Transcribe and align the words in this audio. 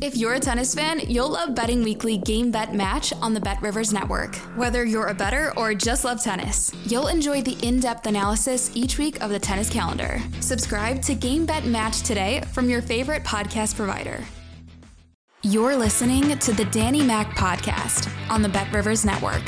If 0.00 0.16
you're 0.16 0.34
a 0.34 0.40
tennis 0.40 0.76
fan, 0.76 1.00
you'll 1.08 1.30
love 1.30 1.56
Betting 1.56 1.82
Weekly 1.82 2.18
Game 2.18 2.52
Bet 2.52 2.72
Match 2.72 3.12
on 3.14 3.34
the 3.34 3.40
Bet 3.40 3.60
Rivers 3.60 3.92
Network. 3.92 4.36
Whether 4.54 4.84
you're 4.84 5.08
a 5.08 5.14
better 5.14 5.52
or 5.56 5.74
just 5.74 6.04
love 6.04 6.22
tennis, 6.22 6.72
you'll 6.86 7.08
enjoy 7.08 7.42
the 7.42 7.58
in 7.66 7.80
depth 7.80 8.06
analysis 8.06 8.70
each 8.76 8.96
week 8.96 9.20
of 9.20 9.30
the 9.30 9.40
tennis 9.40 9.68
calendar. 9.68 10.20
Subscribe 10.38 11.02
to 11.02 11.16
Game 11.16 11.44
Bet 11.46 11.64
Match 11.64 12.02
today 12.02 12.42
from 12.52 12.70
your 12.70 12.80
favorite 12.80 13.24
podcast 13.24 13.74
provider. 13.74 14.22
You're 15.42 15.74
listening 15.74 16.38
to 16.38 16.52
the 16.52 16.66
Danny 16.66 17.02
Mac 17.02 17.36
Podcast 17.36 18.08
on 18.30 18.42
the 18.42 18.48
Bet 18.48 18.72
Rivers 18.72 19.04
Network. 19.04 19.42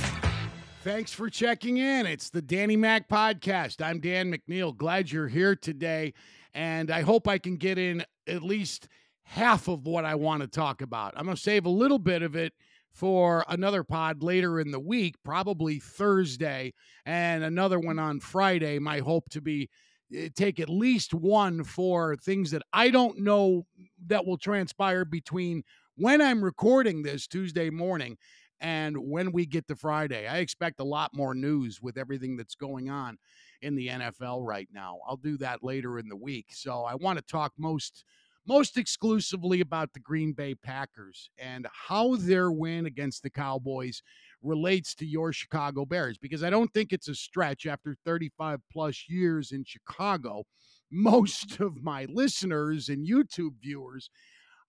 Thanks 0.83 1.13
for 1.13 1.31
checking 1.31 1.77
in. 1.77 2.07
It's 2.07 2.31
the 2.31 2.43
Danny 2.43 2.77
Mac 2.77 3.09
Podcast. 3.09 3.85
I'm 3.85 4.01
Dan 4.01 4.33
McNeil. 4.33 4.77
Glad 4.77 5.13
you're 5.13 5.29
here 5.29 5.55
today. 5.55 6.13
And 6.55 6.91
I 6.91 7.03
hope 7.03 7.29
I 7.29 7.39
can 7.39 7.57
get 7.57 7.79
in 7.79 8.05
at 8.27 8.43
least 8.43 8.89
half 9.31 9.69
of 9.69 9.87
what 9.87 10.05
I 10.05 10.17
want 10.17 10.43
to 10.43 10.49
talk 10.49 10.83
about. 10.83 11.15
I'm 11.17 11.25
going 11.25 11.37
to 11.37 11.41
save 11.41 11.65
a 11.65 11.71
little 11.71 12.01
bit 12.01 12.23
of 12.23 12.35
it 12.35 12.53
for 12.91 13.45
another 13.49 13.85
pod 13.85 14.25
later 14.25 14.59
in 14.59 14.73
the 14.73 14.81
week, 14.81 15.15
probably 15.25 15.79
Thursday, 15.79 16.75
and 17.07 17.45
another 17.45 17.79
one 17.79 18.01
on 18.01 18.19
Friday. 18.19 18.81
My 18.81 18.99
hope 18.99 19.31
to 19.31 19.41
be 19.41 19.71
eh, 20.13 20.31
take 20.35 20.59
at 20.59 20.69
least 20.69 21.15
one 21.15 21.63
for 21.63 22.17
things 22.17 22.51
that 22.51 22.63
I 22.73 22.91
don't 22.91 23.21
know 23.21 23.67
that 24.09 24.27
will 24.27 24.37
transpire 24.37 25.05
between 25.05 25.63
when 25.95 26.21
I'm 26.21 26.43
recording 26.43 27.05
this 27.05 27.29
Tuesday 27.29 27.71
morning 27.71 28.19
and 28.61 28.97
when 28.99 29.31
we 29.31 29.47
get 29.47 29.69
to 29.69 29.77
Friday. 29.77 30.27
I 30.27 30.39
expect 30.39 30.81
a 30.81 30.85
lot 30.85 31.15
more 31.15 31.37
news 31.37 31.81
with 31.81 31.99
everything 31.99 32.37
that's 32.37 32.57
going 32.57 32.91
on 32.91 33.17
in 33.63 33.77
the 33.77 33.87
NFL 33.91 34.45
right 34.45 34.69
now. 34.73 34.99
I'll 35.07 35.17
do 35.17 35.37
that 35.39 35.63
later 35.63 36.01
in 36.01 36.09
the 36.09 36.17
week. 36.17 36.47
So 36.51 36.83
I 36.83 36.97
want 36.97 37.21
to 37.21 37.25
talk 37.25 37.53
most 37.57 38.05
most 38.51 38.77
exclusively 38.77 39.61
about 39.61 39.93
the 39.93 40.01
Green 40.01 40.33
Bay 40.33 40.57
Packers 40.57 41.31
and 41.39 41.69
how 41.87 42.17
their 42.17 42.51
win 42.51 42.85
against 42.85 43.23
the 43.23 43.31
Cowboys 43.31 44.03
relates 44.43 44.93
to 44.97 45.07
your 45.07 45.33
Chicago 45.33 45.85
Bears 45.85 46.19
because 46.19 46.43
I 46.43 46.51
don't 46.51 46.75
think 46.75 46.93
it's 46.93 47.07
a 47.07 47.15
stretch 47.15 47.65
after 47.65 47.95
35 48.05 48.59
plus 48.73 49.05
years 49.09 49.53
in 49.53 49.63
Chicago. 49.65 50.43
Most 50.91 51.61
of 51.61 51.81
my 51.81 52.07
listeners 52.07 52.89
and 52.89 53.09
YouTube 53.09 53.55
viewers 53.63 54.11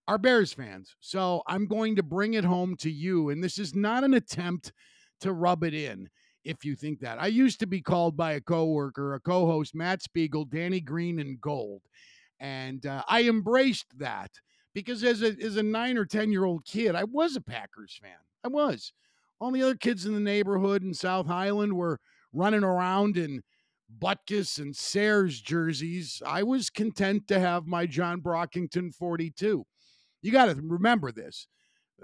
are 0.07 0.19
Bears 0.19 0.53
fans. 0.53 0.95
So 0.99 1.41
I'm 1.47 1.65
going 1.65 1.95
to 1.95 2.03
bring 2.03 2.35
it 2.35 2.45
home 2.45 2.75
to 2.81 2.91
you. 2.91 3.29
And 3.31 3.43
this 3.43 3.57
is 3.57 3.73
not 3.73 4.03
an 4.03 4.13
attempt 4.13 4.73
to 5.21 5.33
rub 5.33 5.63
it 5.63 5.73
in 5.73 6.07
if 6.45 6.63
you 6.63 6.75
think 6.75 6.99
that. 6.99 7.19
I 7.19 7.25
used 7.25 7.59
to 7.61 7.67
be 7.67 7.81
called 7.81 8.15
by 8.15 8.33
a 8.33 8.41
coworker, 8.41 9.15
a 9.15 9.19
co-host, 9.19 9.73
Matt 9.73 10.03
Spiegel, 10.03 10.45
Danny 10.45 10.81
Green 10.81 11.17
and 11.17 11.41
Gold 11.41 11.81
and 12.41 12.87
uh, 12.87 13.03
I 13.07 13.23
embraced 13.23 13.85
that 13.99 14.31
because 14.73 15.03
as 15.03 15.21
a 15.21 15.35
as 15.41 15.55
a 15.55 15.63
nine 15.63 15.97
or 15.97 16.05
ten 16.05 16.31
year 16.31 16.43
old 16.43 16.65
kid, 16.65 16.95
I 16.95 17.05
was 17.05 17.35
a 17.37 17.41
Packers 17.41 17.97
fan. 18.01 18.11
I 18.43 18.49
was. 18.49 18.91
All 19.39 19.51
the 19.51 19.63
other 19.63 19.75
kids 19.75 20.05
in 20.05 20.13
the 20.13 20.19
neighborhood 20.19 20.83
in 20.83 20.93
South 20.93 21.27
Highland 21.27 21.73
were 21.73 21.99
running 22.33 22.63
around 22.63 23.17
in 23.17 23.41
Butkus 23.99 24.59
and 24.59 24.75
Sayers 24.75 25.39
jerseys. 25.39 26.21
I 26.25 26.43
was 26.43 26.69
content 26.69 27.27
to 27.27 27.39
have 27.39 27.65
my 27.65 27.85
John 27.85 28.21
Brockington 28.21 28.93
42. 28.93 29.65
You 30.21 30.31
got 30.31 30.45
to 30.45 30.55
remember 30.61 31.11
this. 31.11 31.47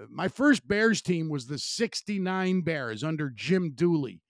Uh, 0.00 0.06
my 0.10 0.28
first 0.28 0.66
Bears 0.66 1.00
team 1.00 1.28
was 1.28 1.46
the 1.46 1.58
69 1.58 2.62
Bears 2.62 3.04
under 3.04 3.30
Jim 3.30 3.70
Dooley. 3.70 4.20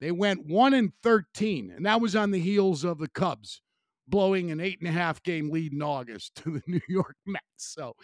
They 0.00 0.12
went 0.12 0.46
1 0.46 0.74
and 0.74 0.92
13, 1.02 1.72
and 1.74 1.86
that 1.86 2.00
was 2.00 2.14
on 2.14 2.30
the 2.30 2.38
heels 2.38 2.84
of 2.84 2.98
the 2.98 3.08
Cubs 3.08 3.62
blowing 4.08 4.50
an 4.50 4.60
eight 4.60 4.80
and 4.80 4.88
a 4.88 4.92
half 4.92 5.22
game 5.22 5.50
lead 5.50 5.72
in 5.72 5.82
August 5.82 6.34
to 6.42 6.50
the 6.50 6.62
New 6.66 6.80
York 6.88 7.16
Mets. 7.26 7.42
So 7.56 7.94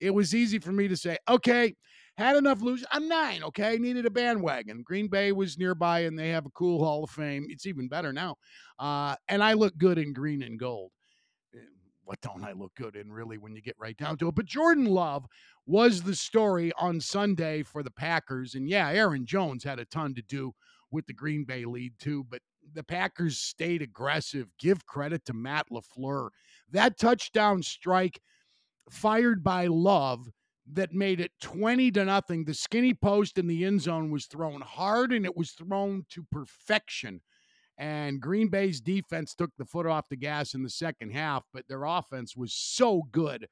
it 0.00 0.10
was 0.10 0.34
easy 0.34 0.58
for 0.58 0.72
me 0.72 0.88
to 0.88 0.96
say, 0.96 1.16
okay, 1.28 1.74
had 2.16 2.36
enough 2.36 2.60
losing. 2.60 2.86
I'm 2.90 3.08
nine, 3.08 3.42
okay? 3.44 3.78
Needed 3.78 4.06
a 4.06 4.10
bandwagon. 4.10 4.82
Green 4.82 5.08
Bay 5.08 5.32
was 5.32 5.58
nearby 5.58 6.00
and 6.00 6.18
they 6.18 6.30
have 6.30 6.46
a 6.46 6.50
cool 6.50 6.84
Hall 6.84 7.04
of 7.04 7.10
Fame. 7.10 7.46
It's 7.48 7.66
even 7.66 7.88
better 7.88 8.12
now. 8.12 8.36
Uh, 8.78 9.16
and 9.28 9.42
I 9.42 9.54
look 9.54 9.76
good 9.78 9.98
in 9.98 10.12
green 10.12 10.42
and 10.42 10.58
gold. 10.58 10.90
Eh, 11.54 11.58
what 12.04 12.20
don't 12.20 12.44
I 12.44 12.52
look 12.52 12.74
good 12.74 12.96
in, 12.96 13.10
really, 13.10 13.38
when 13.38 13.54
you 13.54 13.62
get 13.62 13.76
right 13.78 13.96
down 13.96 14.18
to 14.18 14.28
it? 14.28 14.34
But 14.34 14.44
Jordan 14.44 14.84
Love 14.86 15.24
was 15.64 16.02
the 16.02 16.14
story 16.14 16.70
on 16.78 17.00
Sunday 17.00 17.62
for 17.62 17.82
the 17.82 17.90
Packers. 17.90 18.54
And 18.54 18.68
yeah, 18.68 18.90
Aaron 18.90 19.24
Jones 19.24 19.64
had 19.64 19.78
a 19.78 19.84
ton 19.86 20.14
to 20.14 20.22
do 20.22 20.52
with 20.90 21.06
the 21.06 21.14
Green 21.14 21.44
Bay 21.44 21.64
lead, 21.64 21.94
too. 21.98 22.26
But 22.28 22.42
the 22.74 22.84
Packers 22.84 23.38
stayed 23.38 23.82
aggressive. 23.82 24.48
Give 24.58 24.84
credit 24.86 25.24
to 25.26 25.32
Matt 25.32 25.66
LaFleur. 25.70 26.30
That 26.70 26.98
touchdown 26.98 27.62
strike 27.62 28.20
fired 28.90 29.42
by 29.42 29.66
Love 29.66 30.28
that 30.72 30.92
made 30.92 31.20
it 31.20 31.32
20 31.40 31.90
to 31.92 32.04
nothing. 32.04 32.44
The 32.44 32.54
skinny 32.54 32.94
post 32.94 33.38
in 33.38 33.46
the 33.46 33.64
end 33.64 33.82
zone 33.82 34.10
was 34.10 34.26
thrown 34.26 34.60
hard 34.60 35.12
and 35.12 35.24
it 35.24 35.36
was 35.36 35.52
thrown 35.52 36.06
to 36.10 36.24
perfection. 36.30 37.20
And 37.78 38.20
Green 38.20 38.48
Bay's 38.48 38.80
defense 38.80 39.34
took 39.34 39.50
the 39.58 39.64
foot 39.64 39.86
off 39.86 40.08
the 40.08 40.16
gas 40.16 40.54
in 40.54 40.62
the 40.62 40.70
second 40.70 41.10
half, 41.10 41.44
but 41.52 41.66
their 41.68 41.84
offense 41.84 42.36
was 42.36 42.52
so 42.52 43.02
good 43.10 43.48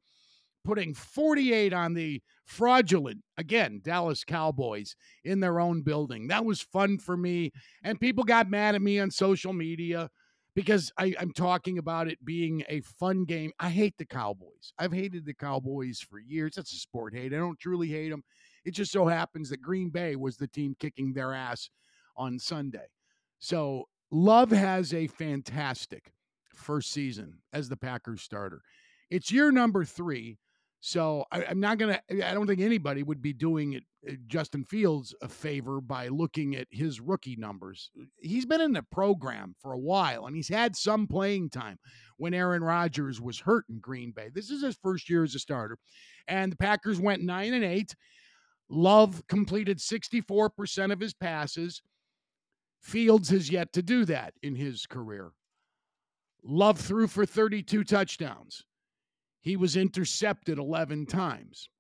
putting 0.65 0.95
48 0.95 1.73
on 1.73 1.95
the 1.95 2.23
fraudulent, 2.45 3.23
again, 3.37 3.81
Dallas 3.83 4.25
Cowboys 4.25 4.95
in 5.25 5.41
their 5.41 5.61
own 5.61 5.83
building. 5.83 6.29
That 6.29 6.45
was 6.45 6.61
fun 6.61 6.99
for 6.99 7.17
me. 7.17 7.53
And 7.83 8.01
people 8.01 8.25
got 8.25 8.51
mad 8.51 8.75
at 8.75 8.83
me 8.83 8.99
on 8.99 9.11
social 9.11 9.53
media 9.53 10.11
because 10.55 10.93
I, 10.99 11.15
am 11.19 11.33
talking 11.33 11.79
about 11.79 12.09
it 12.09 12.25
being 12.25 12.65
a 12.69 12.81
fun 12.81 13.25
game. 13.25 13.53
I 13.59 13.71
hate 13.71 13.95
the 13.99 14.07
Cowboys. 14.07 14.73
I've 14.79 14.93
hated 14.93 15.25
the 15.25 15.35
Cowboys 15.35 16.01
for 16.01 16.19
years. 16.19 16.55
That's 16.57 16.73
a 16.73 16.77
sport 16.77 17.15
hate. 17.15 17.33
I 17.33 17.37
don't 17.37 17.59
truly 17.59 17.89
hate 17.89 18.11
them. 18.11 18.25
It 18.65 18.73
just 18.73 18.93
so 18.93 19.07
happens 19.07 19.51
that 19.51 19.63
Green 19.63 19.91
Bay 19.91 20.17
was 20.17 20.37
the 20.37 20.49
team 20.49 20.77
kicking 20.79 21.13
their 21.13 21.33
ass 21.33 21.71
on 22.17 22.39
Sunday. 22.39 22.87
So 23.39 23.87
Love 24.11 24.51
has 24.51 24.93
a 24.93 25.07
fantastic 25.07 26.13
first 26.55 26.93
season 26.93 27.39
as 27.53 27.69
the 27.69 27.77
Packers 27.77 28.23
starter. 28.23 28.61
It's 29.09 29.31
year 29.31 29.51
number 29.51 29.85
three. 29.85 30.39
So 30.81 31.27
I, 31.31 31.43
am 31.43 31.61
not 31.61 31.77
gonna. 31.79 32.01
I 32.11 32.33
don't 32.33 32.47
think 32.47 32.61
anybody 32.61 33.03
would 33.03 33.21
be 33.21 33.35
doing 33.35 33.75
it 33.75 33.85
uh, 34.09 34.15
Justin 34.27 34.65
Fields 34.65 35.15
a 35.21 35.29
favor 35.29 35.81
by 35.83 36.09
looking 36.09 36.57
at 36.57 36.69
his 36.71 37.01
rookie 37.01 37.37
numbers. 37.37 37.91
He's 38.19 38.47
been 38.47 38.63
in 38.63 38.73
the 38.73 38.83
program 38.91 39.55
for 39.61 39.73
a 39.73 39.79
while, 39.79 40.27
and 40.27 40.35
he's 40.35 40.49
had 40.49 40.75
some 40.75 41.07
playing 41.07 41.51
time 41.51 41.79
when 42.17 42.33
Aaron 42.33 42.65
Rodgers 42.65 43.21
was 43.21 43.39
hurt 43.39 43.67
in 43.69 43.79
Green 43.79 44.11
Bay. 44.11 44.31
This 44.33 44.49
is 44.49 44.63
his 44.63 44.79
first 44.83 45.11
year 45.11 45.23
as 45.23 45.35
a 45.35 45.39
starter, 45.39 45.77
and 46.27 46.51
the 46.51 46.57
Packers 46.57 46.99
went 46.99 47.23
nine 47.23 47.53
and 47.53 47.65
eight. 47.65 47.95
Love 48.71 49.23
completed 49.29 49.79
64% 49.79 50.93
of 50.93 51.01
his 51.01 51.13
passes. 51.13 51.83
Fields 52.81 53.29
has 53.29 53.51
yet 53.51 53.71
to 53.75 53.83
do 53.83 54.07
that 54.07 54.33
in 54.43 54.55
his 54.55 54.87
career. 54.87 55.33
Love 56.43 56.81
threw 56.81 57.07
for 57.07 57.27
32 57.27 57.85
touchdowns 57.85 58.65
he 59.41 59.57
was 59.57 59.77
intercepted 59.77 60.59
11 60.59 61.07
times. 61.07 61.71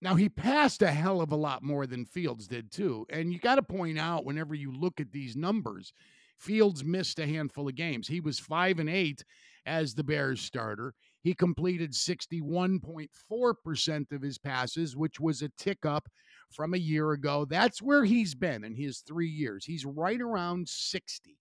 Now, 0.00 0.14
he 0.14 0.28
passed 0.28 0.82
a 0.82 0.92
hell 0.92 1.20
of 1.20 1.32
a 1.32 1.36
lot 1.36 1.64
more 1.64 1.84
than 1.86 2.04
Fields 2.04 2.46
did, 2.46 2.70
too. 2.70 3.04
And 3.10 3.32
you 3.32 3.40
got 3.40 3.56
to 3.56 3.62
point 3.62 3.98
out 3.98 4.24
whenever 4.24 4.54
you 4.54 4.72
look 4.72 5.00
at 5.00 5.10
these 5.10 5.34
numbers, 5.34 5.92
Fields 6.38 6.84
missed 6.84 7.18
a 7.18 7.26
handful 7.26 7.68
of 7.68 7.74
games. 7.74 8.06
He 8.06 8.20
was 8.20 8.38
5 8.38 8.78
and 8.78 8.88
8 8.88 9.24
as 9.66 9.94
the 9.94 10.04
Bears 10.04 10.40
starter. 10.40 10.94
He 11.20 11.34
completed 11.34 11.90
61.4% 11.92 14.12
of 14.12 14.22
his 14.22 14.38
passes, 14.38 14.96
which 14.96 15.18
was 15.18 15.42
a 15.42 15.50
tick 15.58 15.84
up 15.84 16.08
from 16.52 16.74
a 16.74 16.78
year 16.78 17.10
ago. 17.10 17.44
That's 17.44 17.82
where 17.82 18.04
he's 18.04 18.36
been 18.36 18.62
in 18.62 18.76
his 18.76 19.00
three 19.00 19.28
years. 19.28 19.64
He's 19.64 19.84
right 19.84 20.20
around 20.20 20.68
60, 20.68 21.36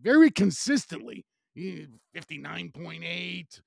very 0.00 0.30
consistently. 0.30 1.26
59.8, 1.56 3.60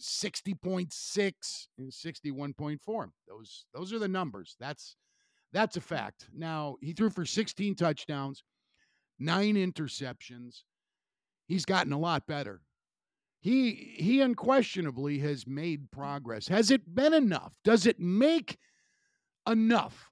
60.6 0.00 1.66
and 1.78 1.90
61.4. 1.92 3.10
Those 3.28 3.66
those 3.74 3.92
are 3.92 3.98
the 3.98 4.08
numbers. 4.08 4.56
That's 4.60 4.96
that's 5.52 5.76
a 5.76 5.80
fact. 5.80 6.28
Now, 6.34 6.76
he 6.80 6.92
threw 6.92 7.10
for 7.10 7.24
16 7.24 7.74
touchdowns, 7.74 8.44
9 9.18 9.54
interceptions. 9.54 10.62
He's 11.46 11.64
gotten 11.64 11.92
a 11.92 11.98
lot 11.98 12.26
better. 12.26 12.60
He 13.40 13.94
he 13.98 14.20
unquestionably 14.20 15.18
has 15.20 15.46
made 15.46 15.90
progress. 15.90 16.48
Has 16.48 16.70
it 16.70 16.94
been 16.94 17.14
enough? 17.14 17.52
Does 17.64 17.86
it 17.86 18.00
make 18.00 18.58
enough 19.48 20.10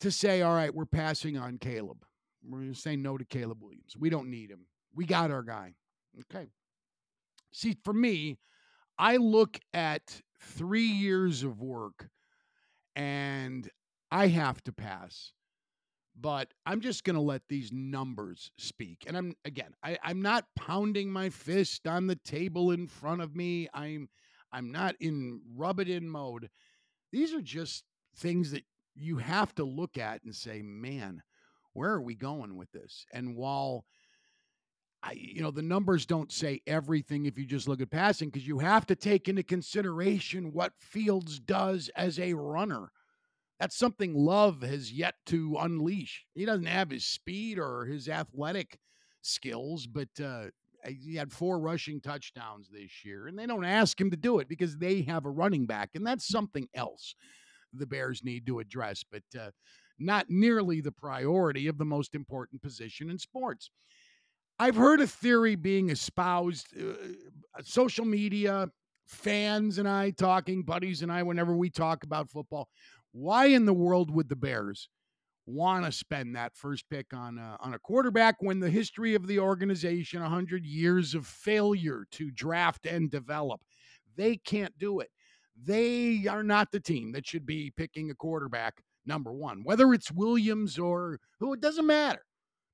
to 0.00 0.10
say, 0.10 0.42
all 0.42 0.54
right, 0.54 0.74
we're 0.74 0.86
passing 0.86 1.36
on 1.36 1.58
Caleb? 1.58 2.04
We're 2.44 2.60
going 2.60 2.72
to 2.72 2.80
say 2.80 2.96
no 2.96 3.18
to 3.18 3.24
Caleb 3.24 3.58
Williams. 3.60 3.96
We 3.98 4.10
don't 4.10 4.30
need 4.30 4.50
him. 4.50 4.66
We 4.94 5.04
got 5.04 5.30
our 5.30 5.42
guy. 5.42 5.74
Okay. 6.20 6.48
See, 7.52 7.76
for 7.84 7.92
me, 7.92 8.38
I 8.98 9.16
look 9.16 9.58
at 9.72 10.22
three 10.40 10.86
years 10.86 11.42
of 11.42 11.60
work 11.60 12.08
and 12.96 13.68
I 14.10 14.28
have 14.28 14.62
to 14.64 14.72
pass. 14.72 15.32
But 16.14 16.52
I'm 16.66 16.80
just 16.80 17.04
going 17.04 17.14
to 17.14 17.22
let 17.22 17.42
these 17.48 17.72
numbers 17.72 18.50
speak. 18.58 19.04
And 19.06 19.16
I'm, 19.16 19.34
again, 19.46 19.72
I, 19.82 19.96
I'm 20.02 20.20
not 20.20 20.44
pounding 20.56 21.10
my 21.10 21.30
fist 21.30 21.86
on 21.86 22.06
the 22.06 22.16
table 22.16 22.70
in 22.70 22.86
front 22.86 23.22
of 23.22 23.34
me. 23.34 23.68
I'm, 23.72 24.10
I'm 24.52 24.70
not 24.70 24.94
in 25.00 25.40
rub 25.56 25.80
it 25.80 25.88
in 25.88 26.08
mode. 26.08 26.50
These 27.12 27.32
are 27.32 27.40
just 27.40 27.84
things 28.14 28.50
that 28.50 28.64
you 28.94 29.16
have 29.16 29.54
to 29.54 29.64
look 29.64 29.96
at 29.96 30.22
and 30.22 30.34
say, 30.34 30.60
man, 30.62 31.22
where 31.72 31.92
are 31.92 32.02
we 32.02 32.14
going 32.14 32.56
with 32.56 32.70
this? 32.72 33.06
And 33.14 33.34
while 33.34 33.86
I, 35.02 35.12
you 35.12 35.42
know, 35.42 35.50
the 35.50 35.62
numbers 35.62 36.06
don't 36.06 36.30
say 36.30 36.60
everything 36.66 37.26
if 37.26 37.36
you 37.36 37.44
just 37.44 37.66
look 37.66 37.80
at 37.80 37.90
passing 37.90 38.28
because 38.28 38.46
you 38.46 38.60
have 38.60 38.86
to 38.86 38.94
take 38.94 39.28
into 39.28 39.42
consideration 39.42 40.52
what 40.52 40.72
Fields 40.78 41.40
does 41.40 41.90
as 41.96 42.18
a 42.18 42.34
runner. 42.34 42.92
That's 43.58 43.76
something 43.76 44.14
Love 44.14 44.62
has 44.62 44.92
yet 44.92 45.14
to 45.26 45.56
unleash. 45.58 46.24
He 46.34 46.44
doesn't 46.44 46.66
have 46.66 46.90
his 46.90 47.04
speed 47.04 47.58
or 47.58 47.84
his 47.84 48.08
athletic 48.08 48.78
skills, 49.22 49.86
but 49.86 50.08
uh, 50.22 50.46
he 50.84 51.16
had 51.16 51.32
four 51.32 51.58
rushing 51.58 52.00
touchdowns 52.00 52.68
this 52.70 53.04
year, 53.04 53.26
and 53.26 53.38
they 53.38 53.46
don't 53.46 53.64
ask 53.64 54.00
him 54.00 54.10
to 54.10 54.16
do 54.16 54.38
it 54.38 54.48
because 54.48 54.76
they 54.76 55.02
have 55.02 55.26
a 55.26 55.30
running 55.30 55.66
back, 55.66 55.90
and 55.94 56.06
that's 56.06 56.26
something 56.26 56.68
else 56.74 57.14
the 57.72 57.86
Bears 57.86 58.22
need 58.24 58.46
to 58.46 58.58
address, 58.58 59.04
but 59.10 59.22
uh, 59.38 59.50
not 59.98 60.26
nearly 60.28 60.80
the 60.80 60.92
priority 60.92 61.66
of 61.68 61.78
the 61.78 61.84
most 61.84 62.14
important 62.14 62.62
position 62.62 63.10
in 63.10 63.18
sports. 63.18 63.70
I've 64.62 64.76
heard 64.76 65.00
a 65.00 65.08
theory 65.08 65.56
being 65.56 65.90
espoused, 65.90 66.68
uh, 66.80 66.90
uh, 66.92 67.62
social 67.64 68.04
media, 68.04 68.68
fans 69.08 69.78
and 69.78 69.88
I 69.88 70.10
talking, 70.10 70.62
buddies 70.62 71.02
and 71.02 71.10
I, 71.10 71.24
whenever 71.24 71.56
we 71.56 71.68
talk 71.68 72.04
about 72.04 72.30
football. 72.30 72.68
Why 73.10 73.46
in 73.46 73.64
the 73.64 73.74
world 73.74 74.14
would 74.14 74.28
the 74.28 74.36
Bears 74.36 74.88
want 75.46 75.84
to 75.84 75.90
spend 75.90 76.36
that 76.36 76.56
first 76.56 76.88
pick 76.88 77.12
on 77.12 77.38
a, 77.38 77.56
on 77.58 77.74
a 77.74 77.78
quarterback 77.80 78.36
when 78.38 78.60
the 78.60 78.70
history 78.70 79.16
of 79.16 79.26
the 79.26 79.40
organization, 79.40 80.22
100 80.22 80.64
years 80.64 81.16
of 81.16 81.26
failure 81.26 82.06
to 82.12 82.30
draft 82.30 82.86
and 82.86 83.10
develop, 83.10 83.62
they 84.16 84.36
can't 84.36 84.78
do 84.78 85.00
it. 85.00 85.10
They 85.60 86.28
are 86.30 86.44
not 86.44 86.70
the 86.70 86.78
team 86.78 87.10
that 87.14 87.26
should 87.26 87.46
be 87.46 87.72
picking 87.76 88.12
a 88.12 88.14
quarterback 88.14 88.74
number 89.04 89.32
one, 89.32 89.64
whether 89.64 89.92
it's 89.92 90.12
Williams 90.12 90.78
or 90.78 91.18
who, 91.40 91.52
it 91.52 91.60
doesn't 91.60 91.84
matter. 91.84 92.22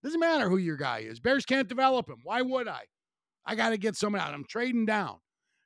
Doesn't 0.03 0.21
matter 0.21 0.49
who 0.49 0.59
your 0.59 0.77
guy 0.77 1.01
is. 1.01 1.21
Bears 1.21 1.45
can't 1.45 1.69
develop 1.69 2.09
him. 2.09 2.19
Why 2.23 2.43
would 2.43 2.69
I? 2.69 2.83
I 3.45 3.55
got 3.55 3.71
to 3.71 3.79
get 3.79 3.97
someone 3.97 4.21
out. 4.21 4.35
I'm 4.35 4.45
trading 4.45 4.87
down 4.87 5.19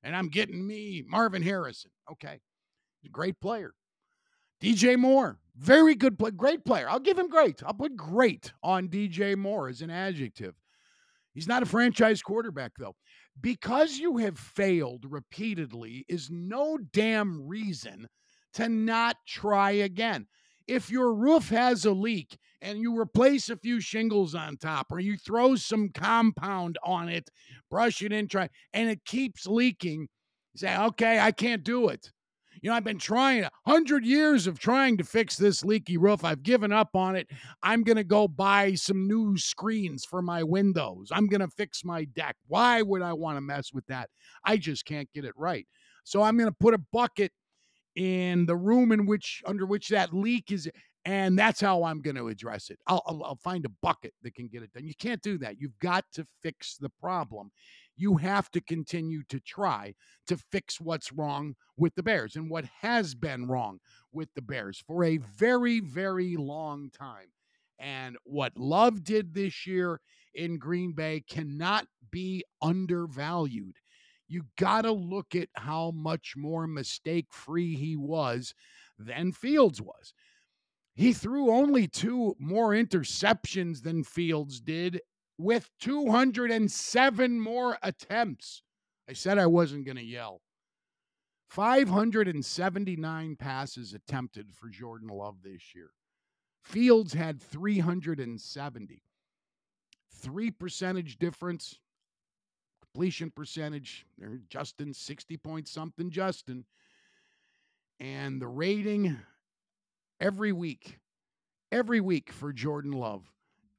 and 0.02 0.16
I'm 0.16 0.28
getting 0.28 0.66
me 0.66 1.04
Marvin 1.06 1.42
Harrison. 1.42 1.90
Okay. 2.10 2.40
Great 3.10 3.40
player. 3.40 3.72
DJ 4.62 4.96
Moore, 4.96 5.40
very 5.56 5.96
good 5.96 6.16
play, 6.16 6.30
great 6.30 6.64
player. 6.64 6.88
I'll 6.88 7.00
give 7.00 7.18
him 7.18 7.28
great. 7.28 7.60
I'll 7.66 7.74
put 7.74 7.96
great 7.96 8.52
on 8.62 8.88
DJ 8.88 9.36
Moore 9.36 9.68
as 9.68 9.82
an 9.82 9.90
adjective. 9.90 10.54
He's 11.34 11.48
not 11.48 11.64
a 11.64 11.66
franchise 11.66 12.22
quarterback, 12.22 12.72
though. 12.78 12.94
Because 13.40 13.98
you 13.98 14.18
have 14.18 14.38
failed 14.38 15.06
repeatedly 15.08 16.04
is 16.08 16.30
no 16.30 16.78
damn 16.92 17.48
reason 17.48 18.06
to 18.54 18.68
not 18.68 19.16
try 19.26 19.72
again. 19.72 20.28
If 20.68 20.90
your 20.90 21.12
roof 21.12 21.48
has 21.48 21.84
a 21.84 21.90
leak 21.90 22.38
and 22.62 22.78
you 22.78 22.98
replace 22.98 23.50
a 23.50 23.56
few 23.56 23.80
shingles 23.80 24.34
on 24.34 24.56
top 24.56 24.86
or 24.90 25.00
you 25.00 25.16
throw 25.16 25.56
some 25.56 25.90
compound 25.90 26.78
on 26.84 27.08
it, 27.08 27.28
brush 27.70 28.00
it 28.02 28.12
in, 28.12 28.28
try, 28.28 28.48
and 28.72 28.88
it 28.88 29.04
keeps 29.04 29.46
leaking, 29.46 30.08
say, 30.54 30.74
okay, 30.78 31.18
I 31.18 31.32
can't 31.32 31.64
do 31.64 31.88
it. 31.88 32.10
You 32.62 32.70
know, 32.70 32.76
I've 32.76 32.84
been 32.84 32.98
trying 32.98 33.42
a 33.42 33.50
hundred 33.66 34.06
years 34.06 34.46
of 34.46 34.60
trying 34.60 34.96
to 34.98 35.04
fix 35.04 35.36
this 35.36 35.64
leaky 35.64 35.96
roof. 35.96 36.24
I've 36.24 36.44
given 36.44 36.72
up 36.72 36.90
on 36.94 37.16
it. 37.16 37.28
I'm 37.62 37.82
going 37.82 37.96
to 37.96 38.04
go 38.04 38.28
buy 38.28 38.74
some 38.74 39.08
new 39.08 39.36
screens 39.36 40.04
for 40.04 40.22
my 40.22 40.44
windows. 40.44 41.08
I'm 41.10 41.26
going 41.26 41.40
to 41.40 41.48
fix 41.48 41.84
my 41.84 42.04
deck. 42.04 42.36
Why 42.46 42.80
would 42.80 43.02
I 43.02 43.14
want 43.14 43.36
to 43.36 43.40
mess 43.40 43.72
with 43.72 43.84
that? 43.88 44.10
I 44.44 44.58
just 44.58 44.84
can't 44.84 45.10
get 45.12 45.24
it 45.24 45.34
right. 45.36 45.66
So 46.04 46.22
I'm 46.22 46.36
going 46.36 46.50
to 46.50 46.56
put 46.60 46.74
a 46.74 46.80
bucket 46.92 47.32
in 47.96 48.46
the 48.46 48.56
room 48.56 48.92
in 48.92 49.06
which 49.06 49.42
under 49.44 49.66
which 49.66 49.88
that 49.88 50.14
leak 50.14 50.52
is 50.52 50.70
and 51.04 51.38
that's 51.38 51.60
how 51.60 51.84
i'm 51.84 52.00
going 52.00 52.16
to 52.16 52.28
address 52.28 52.70
it. 52.70 52.78
I'll, 52.86 53.02
I'll, 53.06 53.22
I'll, 53.24 53.36
find 53.36 53.64
a 53.64 53.72
bucket 53.82 54.14
that 54.22 54.34
can 54.34 54.48
get 54.48 54.62
it 54.62 54.72
done. 54.72 54.86
You 54.86 54.94
can't 54.94 55.22
do 55.22 55.38
that. 55.38 55.60
You've 55.60 55.78
got 55.78 56.04
to 56.12 56.26
fix 56.42 56.76
the 56.76 56.90
problem. 57.00 57.50
You 57.96 58.16
have 58.16 58.50
to 58.52 58.60
continue 58.60 59.22
to 59.28 59.40
try 59.40 59.94
to 60.26 60.36
fix 60.36 60.80
what's 60.80 61.12
wrong 61.12 61.54
with 61.76 61.94
the 61.94 62.02
bears 62.02 62.36
and 62.36 62.48
what 62.48 62.64
has 62.80 63.14
been 63.14 63.46
wrong 63.46 63.78
with 64.12 64.28
the 64.34 64.42
bears 64.42 64.82
for 64.86 65.04
a 65.04 65.18
very 65.18 65.80
very 65.80 66.36
long 66.36 66.90
time. 66.90 67.28
And 67.78 68.16
what 68.24 68.56
love 68.56 69.02
did 69.02 69.34
this 69.34 69.66
year 69.66 70.00
in 70.34 70.58
green 70.58 70.92
bay 70.92 71.24
cannot 71.28 71.86
be 72.10 72.44
undervalued. 72.60 73.76
You 74.28 74.44
got 74.56 74.82
to 74.82 74.92
look 74.92 75.34
at 75.34 75.48
how 75.54 75.90
much 75.90 76.34
more 76.36 76.66
mistake 76.66 77.26
free 77.30 77.74
he 77.74 77.96
was 77.96 78.54
than 78.98 79.32
Fields 79.32 79.82
was. 79.82 80.14
He 80.94 81.12
threw 81.12 81.50
only 81.50 81.88
two 81.88 82.36
more 82.38 82.70
interceptions 82.70 83.82
than 83.82 84.04
Fields 84.04 84.60
did 84.60 85.00
with 85.38 85.70
207 85.80 87.40
more 87.40 87.78
attempts. 87.82 88.62
I 89.08 89.14
said 89.14 89.38
I 89.38 89.46
wasn't 89.46 89.86
going 89.86 89.96
to 89.96 90.04
yell. 90.04 90.42
579 91.48 93.36
passes 93.36 93.92
attempted 93.94 94.52
for 94.52 94.68
Jordan 94.68 95.08
Love 95.08 95.42
this 95.42 95.74
year. 95.74 95.90
Fields 96.62 97.12
had 97.12 97.42
370. 97.42 99.02
Three 100.10 100.50
percentage 100.50 101.18
difference 101.18 101.78
completion 102.92 103.30
percentage. 103.30 104.06
Justin, 104.48 104.92
60 104.92 105.36
point 105.38 105.68
something, 105.68 106.10
Justin. 106.10 106.64
And 108.00 108.40
the 108.40 108.48
rating 108.48 109.16
every 110.22 110.52
week, 110.52 111.00
every 111.72 112.00
week 112.00 112.30
for 112.30 112.52
Jordan 112.52 112.92
Love 112.92 113.24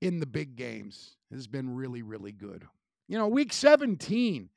in 0.01 0.19
the 0.19 0.25
big 0.25 0.57
games 0.57 1.15
has 1.31 1.47
been 1.47 1.73
really, 1.73 2.01
really 2.01 2.33
good. 2.33 2.67
You 3.07 3.17
know, 3.17 3.29
week 3.29 3.53
17, 3.53 4.49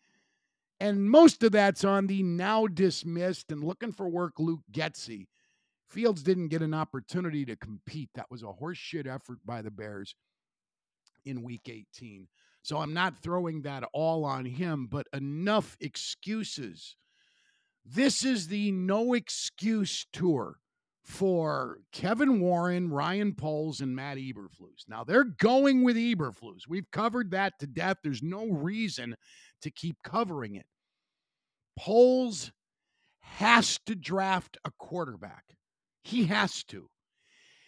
and 0.80 1.08
most 1.08 1.42
of 1.44 1.52
that's 1.52 1.84
on 1.84 2.08
the 2.08 2.24
now 2.24 2.66
dismissed 2.66 3.52
and 3.52 3.62
looking 3.62 3.92
for 3.92 4.08
work 4.08 4.34
Luke 4.38 4.64
Getsy. 4.72 5.28
Fields 5.88 6.24
didn't 6.24 6.48
get 6.48 6.62
an 6.62 6.74
opportunity 6.74 7.44
to 7.44 7.54
compete. 7.54 8.10
That 8.16 8.30
was 8.30 8.42
a 8.42 8.46
horseshit 8.46 9.06
effort 9.06 9.38
by 9.44 9.62
the 9.62 9.70
Bears 9.70 10.16
in 11.24 11.44
week 11.44 11.68
18. 11.68 12.26
So 12.62 12.78
I'm 12.78 12.92
not 12.92 13.22
throwing 13.22 13.62
that 13.62 13.84
all 13.92 14.24
on 14.24 14.44
him, 14.44 14.88
but 14.90 15.06
enough 15.12 15.76
excuses. 15.80 16.96
This 17.84 18.24
is 18.24 18.48
the 18.48 18.72
no 18.72 19.14
excuse 19.14 20.04
tour 20.12 20.58
for 21.06 21.78
Kevin 21.92 22.40
Warren, 22.40 22.90
Ryan 22.90 23.34
Poles, 23.34 23.80
and 23.80 23.94
Matt 23.94 24.18
Eberflus. 24.18 24.88
Now 24.88 25.04
they're 25.04 25.24
going 25.24 25.84
with 25.84 25.96
Eberflus. 25.96 26.68
We've 26.68 26.90
covered 26.90 27.30
that 27.30 27.54
to 27.60 27.66
death. 27.66 27.98
There's 28.02 28.22
no 28.22 28.46
reason 28.46 29.16
to 29.62 29.70
keep 29.70 29.96
covering 30.02 30.56
it. 30.56 30.66
Poles 31.78 32.52
has 33.20 33.78
to 33.86 33.94
draft 33.94 34.58
a 34.64 34.70
quarterback. 34.78 35.44
He 36.02 36.26
has 36.26 36.64
to 36.64 36.88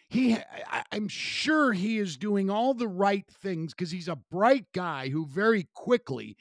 he 0.08 0.36
I, 0.36 0.84
am 0.92 1.08
sure 1.08 1.72
he 1.72 1.98
is 1.98 2.16
doing 2.16 2.50
all 2.50 2.74
the 2.74 2.88
right 2.88 3.26
things 3.42 3.74
because 3.74 3.90
he's 3.90 4.08
a 4.08 4.18
bright 4.30 4.66
guy 4.74 5.08
who 5.08 5.26
very 5.26 5.68
quickly 5.74 6.36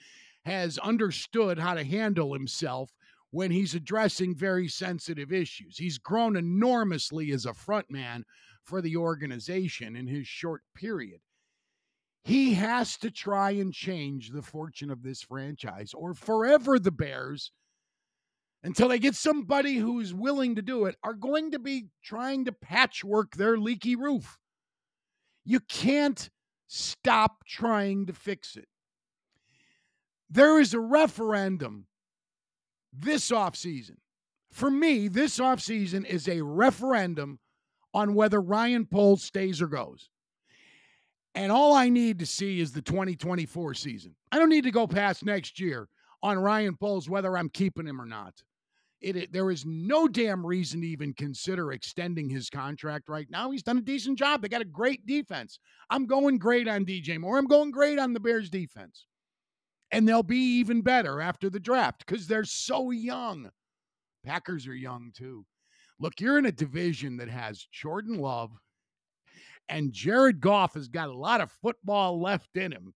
has 0.46 0.78
understood 0.78 1.60
how 1.60 1.74
to 1.74 1.84
handle 1.84 2.34
himself 2.34 2.92
when 3.32 3.52
he's 3.52 3.76
addressing 3.76 4.36
very 4.36 4.68
sensitive 4.68 5.32
issues. 5.32 5.78
He's 5.78 5.98
grown 5.98 6.38
enormously 6.38 7.32
as 7.32 7.46
a 7.46 7.54
front 7.54 7.90
man 7.90 8.24
for 8.64 8.82
the 8.82 8.98
organization 8.98 9.96
in 9.96 10.08
his 10.08 10.28
short 10.28 10.62
period. 10.76 11.20
He 12.24 12.54
has 12.56 12.98
to 12.98 13.12
try 13.12 13.52
and 13.52 13.74
change 13.74 14.32
the 14.32 14.42
fortune 14.42 14.92
of 14.92 15.04
this 15.04 15.22
franchise, 15.22 15.94
or 15.94 16.14
forever 16.14 16.78
the 16.78 16.92
Bears 16.92 17.52
until 18.64 18.90
they 18.90 19.00
get 19.00 19.16
somebody 19.16 19.76
who's 19.76 20.14
willing 20.14 20.56
to 20.56 20.62
do 20.62 20.86
it, 20.86 20.96
are 21.04 21.14
going 21.14 21.52
to 21.52 21.60
be 21.60 21.88
trying 22.04 22.44
to 22.46 22.52
patchwork 22.52 23.36
their 23.36 23.58
leaky 23.58 23.96
roof. 23.96 24.38
You 25.46 25.62
can't 25.62 26.30
stop 26.68 27.46
trying 27.46 28.08
to 28.08 28.14
fix 28.14 28.58
it. 28.58 28.68
There 30.30 30.60
is 30.60 30.74
a 30.74 30.80
referendum 30.80 31.86
this 33.00 33.32
offseason. 33.32 33.98
For 34.52 34.70
me, 34.70 35.08
this 35.08 35.40
offseason 35.40 36.06
is 36.06 36.28
a 36.28 36.42
referendum 36.42 37.40
on 37.94 38.14
whether 38.14 38.42
Ryan 38.42 38.86
Poles 38.86 39.24
stays 39.24 39.62
or 39.62 39.68
goes. 39.68 40.10
And 41.36 41.52
all 41.52 41.74
I 41.74 41.90
need 41.90 42.20
to 42.20 42.26
see 42.26 42.60
is 42.60 42.72
the 42.72 42.82
2024 42.82 43.74
season. 43.76 44.16
I 44.32 44.40
don't 44.40 44.50
need 44.50 44.64
to 44.64 44.72
go 44.72 44.88
past 44.88 45.24
next 45.24 45.60
year 45.60 45.88
on 46.24 46.40
Ryan 46.40 46.76
Poles 46.76 47.10
whether 47.10 47.38
I'm 47.38 47.50
keeping 47.50 47.86
him 47.86 48.02
or 48.02 48.06
not. 48.06 48.34
It, 49.02 49.16
it, 49.16 49.32
there 49.32 49.52
is 49.52 49.64
no 49.64 50.08
damn 50.08 50.44
reason 50.44 50.82
to 50.82 50.88
even 50.88 51.14
consider 51.14 51.72
extending 51.72 52.28
his 52.30 52.50
contract 52.50 53.10
right 53.10 53.28
now. 53.30 53.52
He's 53.52 53.62
done 53.62 53.78
a 53.78 53.82
decent 53.82 54.18
job. 54.18 54.42
They 54.42 54.48
got 54.48 54.62
a 54.62 54.66
great 54.66 55.06
defense. 55.06 55.60
I'm 55.92 56.08
going 56.08 56.40
great 56.40 56.68
on 56.68 56.86
DJ 56.86 57.20
Moore. 57.20 57.38
I'm 57.38 57.46
going 57.46 57.70
great 57.70 58.00
on 58.00 58.14
the 58.14 58.20
Bears 58.20 58.50
defense. 58.50 59.06
And 59.92 60.08
they'll 60.08 60.24
be 60.24 60.60
even 60.60 60.82
better 60.82 61.22
after 61.22 61.50
the 61.50 61.60
draft 61.60 62.06
because 62.06 62.28
they're 62.28 62.44
so 62.44 62.92
young. 62.92 63.50
Packers 64.26 64.68
are 64.68 64.76
young 64.76 65.12
too. 65.16 65.46
Look, 66.00 66.20
you're 66.20 66.38
in 66.38 66.46
a 66.46 66.52
division 66.52 67.18
that 67.18 67.30
has 67.30 67.66
Jordan 67.72 68.20
Love 68.20 68.52
and 69.70 69.94
Jared 69.94 70.40
Goff 70.40 70.76
has 70.76 70.88
got 70.88 71.10
a 71.10 71.18
lot 71.18 71.42
of 71.42 71.52
football 71.52 72.22
left 72.22 72.56
in 72.56 72.72
him. 72.72 72.94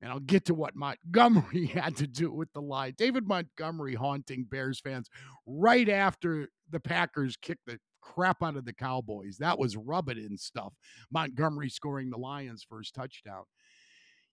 And 0.00 0.10
I'll 0.10 0.20
get 0.20 0.46
to 0.46 0.54
what 0.54 0.74
Montgomery 0.74 1.66
had 1.74 1.96
to 1.96 2.06
do 2.06 2.32
with 2.32 2.52
the 2.52 2.62
lie. 2.62 2.90
David 2.90 3.26
Montgomery 3.26 3.94
haunting 3.94 4.44
Bears 4.50 4.80
fans 4.80 5.08
right 5.46 5.88
after 5.88 6.48
the 6.70 6.80
Packers 6.80 7.36
kicked 7.36 7.66
the 7.66 7.78
crap 8.00 8.42
out 8.42 8.56
of 8.56 8.64
the 8.64 8.72
Cowboys. 8.72 9.36
That 9.38 9.58
was 9.58 9.76
rub 9.76 10.08
it 10.08 10.18
in 10.18 10.36
stuff. 10.36 10.72
Montgomery 11.12 11.68
scoring 11.68 12.10
the 12.10 12.18
Lions' 12.18 12.66
first 12.68 12.94
touchdown. 12.94 13.44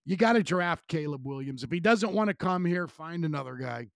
You 0.06 0.18
got 0.18 0.34
to 0.34 0.44
draft 0.44 0.88
Caleb 0.88 1.25
Williams. 1.25 1.63
If 1.63 1.72
he 1.72 1.79
doesn't 1.79 2.13
want 2.13 2.29
to 2.29 2.34
come 2.34 2.65
here, 2.65 2.88
find 2.88 3.25
another 3.25 3.56
guy. 3.56 3.88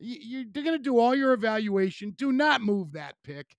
You, 0.00 0.40
are 0.40 0.62
going 0.62 0.66
to 0.66 0.78
do 0.78 0.98
all 0.98 1.14
your 1.14 1.32
evaluation. 1.32 2.14
Do 2.16 2.32
not 2.32 2.60
move 2.60 2.92
that 2.92 3.14
pick. 3.24 3.56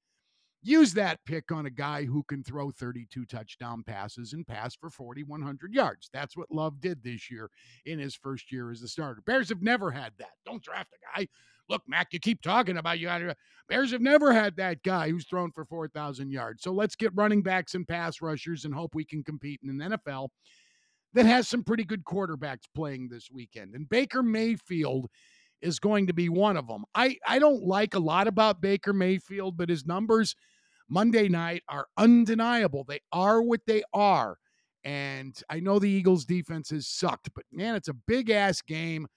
Use 0.62 0.93
that 0.93 1.19
pick 1.25 1.51
on 1.51 1.65
a 1.65 1.69
guy 1.69 2.03
who 2.03 2.21
can 2.24 2.43
throw 2.43 2.69
32 2.69 3.25
touchdown 3.25 3.81
passes 3.83 4.33
and 4.33 4.45
pass 4.45 4.75
for 4.75 4.89
4,100 4.89 5.74
yards. 5.74 6.09
That's 6.12 6.36
what 6.36 6.51
Love 6.51 6.81
did 6.81 7.01
this 7.01 7.31
year 7.31 7.50
in 7.86 7.98
his 7.98 8.13
first 8.13 8.51
year 8.51 8.69
as 8.69 8.81
a 8.81 8.88
starter. 8.88 9.21
Bears 9.25 9.50
have 9.50 9.62
never 9.62 9.89
had 9.89 10.12
that. 10.19 10.31
Don't 10.45 10.62
draft 10.62 10.91
a 10.93 11.19
guy. 11.19 11.27
Look, 11.69 11.83
Mac, 11.88 12.07
you 12.12 12.19
keep 12.19 12.41
talking 12.41 12.77
about 12.77 13.00
you. 13.00 13.09
Bears 13.69 13.91
have 13.91 14.01
never 14.01 14.33
had 14.33 14.57
that 14.57 14.83
guy 14.83 15.09
who's 15.09 15.27
thrown 15.27 15.51
for 15.51 15.63
4,000 15.63 16.31
yards. 16.31 16.63
So 16.63 16.71
let's 16.71 16.95
get 16.95 17.15
running 17.15 17.41
backs 17.41 17.75
and 17.75 17.88
pass 17.88 18.21
rushers 18.21 18.65
and 18.65 18.74
hope 18.74 18.95
we 18.95 19.05
can 19.05 19.24
compete 19.24 19.62
in 19.63 19.81
an 19.81 19.91
NFL 19.91 20.29
that 21.13 21.25
has 21.25 21.47
some 21.47 21.63
pretty 21.63 21.83
good 21.83 22.03
quarterbacks 22.03 22.63
playing 22.75 23.09
this 23.09 23.29
weekend. 23.31 23.73
And 23.73 23.89
Baker 23.89 24.23
Mayfield 24.23 25.07
is 25.61 25.79
going 25.79 26.07
to 26.07 26.13
be 26.13 26.29
one 26.29 26.57
of 26.57 26.67
them. 26.67 26.85
I, 26.95 27.17
I 27.27 27.39
don't 27.39 27.63
like 27.63 27.93
a 27.93 27.99
lot 27.99 28.27
about 28.27 28.61
Baker 28.61 28.93
Mayfield, 28.93 29.57
but 29.57 29.69
his 29.69 29.85
numbers 29.85 30.35
Monday 30.89 31.27
night 31.27 31.63
are 31.67 31.87
undeniable. 31.97 32.83
They 32.83 32.99
are 33.11 33.41
what 33.41 33.61
they 33.67 33.83
are. 33.93 34.37
And 34.83 35.37
I 35.49 35.59
know 35.59 35.77
the 35.77 35.89
Eagles 35.89 36.25
defense 36.25 36.69
has 36.69 36.87
sucked, 36.87 37.29
but 37.35 37.43
man, 37.51 37.75
it's 37.75 37.89
a 37.89 37.93
big 37.93 38.29
ass 38.29 38.61
game. 38.61 39.07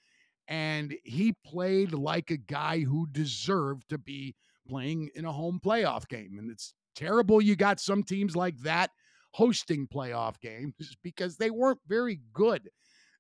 And 0.49 0.95
he 1.05 1.35
played 1.47 1.95
like 1.95 2.31
a 2.31 2.37
guy 2.37 2.81
who 2.81 3.07
deserved 3.13 3.89
to 3.91 3.99
be 3.99 4.35
playing 4.69 5.11
in 5.15 5.25
a 5.25 5.33
home 5.33 5.61
playoff 5.65 6.09
game. 6.09 6.37
And 6.39 6.51
it's 6.51 6.75
terrible 6.95 7.41
you 7.41 7.57
got 7.57 7.81
some 7.81 8.03
teams 8.03 8.37
like 8.37 8.59
that 8.59 8.91
hosting 9.33 9.87
playoff 9.87 10.39
games 10.41 10.97
because 11.03 11.37
they 11.37 11.51
weren't 11.51 11.81
very 11.89 12.21
good 12.33 12.69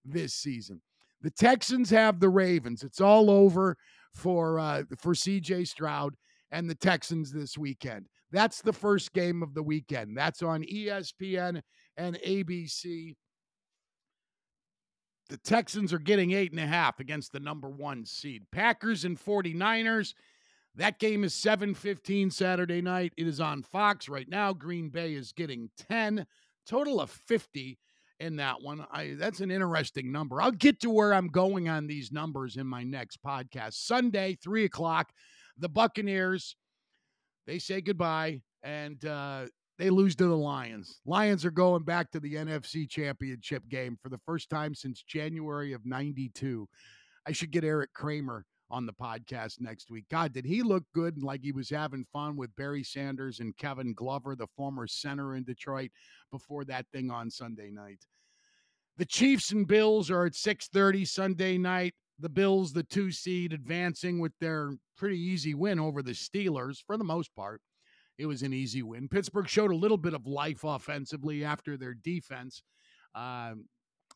this 0.04 0.34
season. 0.34 0.80
The 1.22 1.30
Texans 1.30 1.90
have 1.90 2.20
the 2.20 2.28
Ravens. 2.28 2.82
It's 2.82 3.00
all 3.00 3.30
over 3.30 3.76
for 4.14 4.58
uh, 4.58 4.82
for 4.98 5.14
CJ 5.14 5.68
Stroud 5.68 6.14
and 6.50 6.68
the 6.68 6.74
Texans 6.74 7.32
this 7.32 7.56
weekend. 7.56 8.06
That's 8.30 8.62
the 8.62 8.72
first 8.72 9.12
game 9.12 9.42
of 9.42 9.54
the 9.54 9.62
weekend. 9.62 10.16
That's 10.16 10.42
on 10.42 10.64
ESPN 10.64 11.60
and 11.96 12.18
ABC. 12.26 13.14
The 15.28 15.36
Texans 15.38 15.92
are 15.92 15.98
getting 15.98 16.32
eight 16.32 16.50
and 16.50 16.60
a 16.60 16.66
half 16.66 16.98
against 17.00 17.32
the 17.32 17.40
number 17.40 17.68
one 17.68 18.04
seed. 18.04 18.42
Packers 18.50 19.04
and 19.04 19.18
49ers. 19.18 20.14
That 20.74 20.98
game 20.98 21.24
is 21.24 21.34
7:15 21.34 22.30
Saturday 22.30 22.80
night. 22.80 23.12
It 23.16 23.26
is 23.26 23.40
on 23.40 23.62
Fox 23.62 24.08
right 24.08 24.28
now. 24.28 24.52
Green 24.52 24.88
Bay 24.88 25.14
is 25.14 25.32
getting 25.32 25.70
10, 25.76 26.26
total 26.66 27.00
of 27.00 27.10
50 27.10 27.78
in 28.20 28.36
that 28.36 28.62
one. 28.62 28.86
I 28.90 29.14
that's 29.18 29.40
an 29.40 29.50
interesting 29.50 30.10
number. 30.10 30.40
I'll 30.40 30.50
get 30.50 30.80
to 30.80 30.90
where 30.90 31.12
I'm 31.12 31.28
going 31.28 31.68
on 31.68 31.86
these 31.86 32.12
numbers 32.12 32.56
in 32.56 32.66
my 32.66 32.84
next 32.84 33.22
podcast. 33.22 33.74
Sunday, 33.74 34.38
three 34.42 34.64
o'clock, 34.64 35.12
the 35.58 35.68
Buccaneers 35.68 36.56
they 37.46 37.58
say 37.58 37.80
goodbye 37.80 38.40
and 38.62 39.04
uh, 39.04 39.46
they 39.78 39.90
lose 39.90 40.14
to 40.16 40.26
the 40.26 40.36
Lions. 40.36 41.00
Lions 41.04 41.44
are 41.44 41.50
going 41.50 41.82
back 41.82 42.10
to 42.12 42.20
the 42.20 42.34
NFC 42.34 42.88
Championship 42.88 43.68
game 43.68 43.98
for 44.00 44.08
the 44.08 44.20
first 44.24 44.48
time 44.48 44.74
since 44.74 45.02
January 45.02 45.72
of 45.72 45.84
92. 45.84 46.68
I 47.26 47.32
should 47.32 47.50
get 47.50 47.64
Eric 47.64 47.92
Kramer 47.92 48.44
on 48.72 48.86
the 48.86 48.92
podcast 48.92 49.60
next 49.60 49.90
week. 49.90 50.06
God, 50.10 50.32
did 50.32 50.46
he 50.46 50.62
look 50.62 50.84
good 50.94 51.14
and 51.14 51.22
like 51.22 51.42
he 51.42 51.52
was 51.52 51.68
having 51.68 52.06
fun 52.10 52.36
with 52.36 52.56
Barry 52.56 52.82
Sanders 52.82 53.38
and 53.38 53.56
Kevin 53.56 53.92
Glover, 53.92 54.34
the 54.34 54.46
former 54.56 54.86
center 54.86 55.36
in 55.36 55.44
Detroit, 55.44 55.90
before 56.30 56.64
that 56.64 56.86
thing 56.90 57.10
on 57.10 57.30
Sunday 57.30 57.70
night. 57.70 58.06
The 58.96 59.04
Chiefs 59.04 59.52
and 59.52 59.68
Bills 59.68 60.10
are 60.10 60.24
at 60.24 60.34
6:30 60.34 61.04
Sunday 61.04 61.58
night. 61.58 61.94
The 62.18 62.30
Bills, 62.30 62.72
the 62.72 62.82
two 62.82 63.10
seed, 63.10 63.52
advancing 63.52 64.18
with 64.20 64.32
their 64.40 64.76
pretty 64.96 65.18
easy 65.18 65.54
win 65.54 65.78
over 65.78 66.02
the 66.02 66.12
Steelers 66.12 66.78
for 66.86 66.96
the 66.96 67.04
most 67.04 67.34
part. 67.34 67.60
It 68.18 68.26
was 68.26 68.42
an 68.42 68.52
easy 68.52 68.82
win. 68.82 69.08
Pittsburgh 69.08 69.48
showed 69.48 69.70
a 69.70 69.76
little 69.76 69.96
bit 69.96 70.14
of 70.14 70.26
life 70.26 70.64
offensively 70.64 71.44
after 71.44 71.76
their 71.76 71.94
defense, 71.94 72.62
uh, 73.14 73.54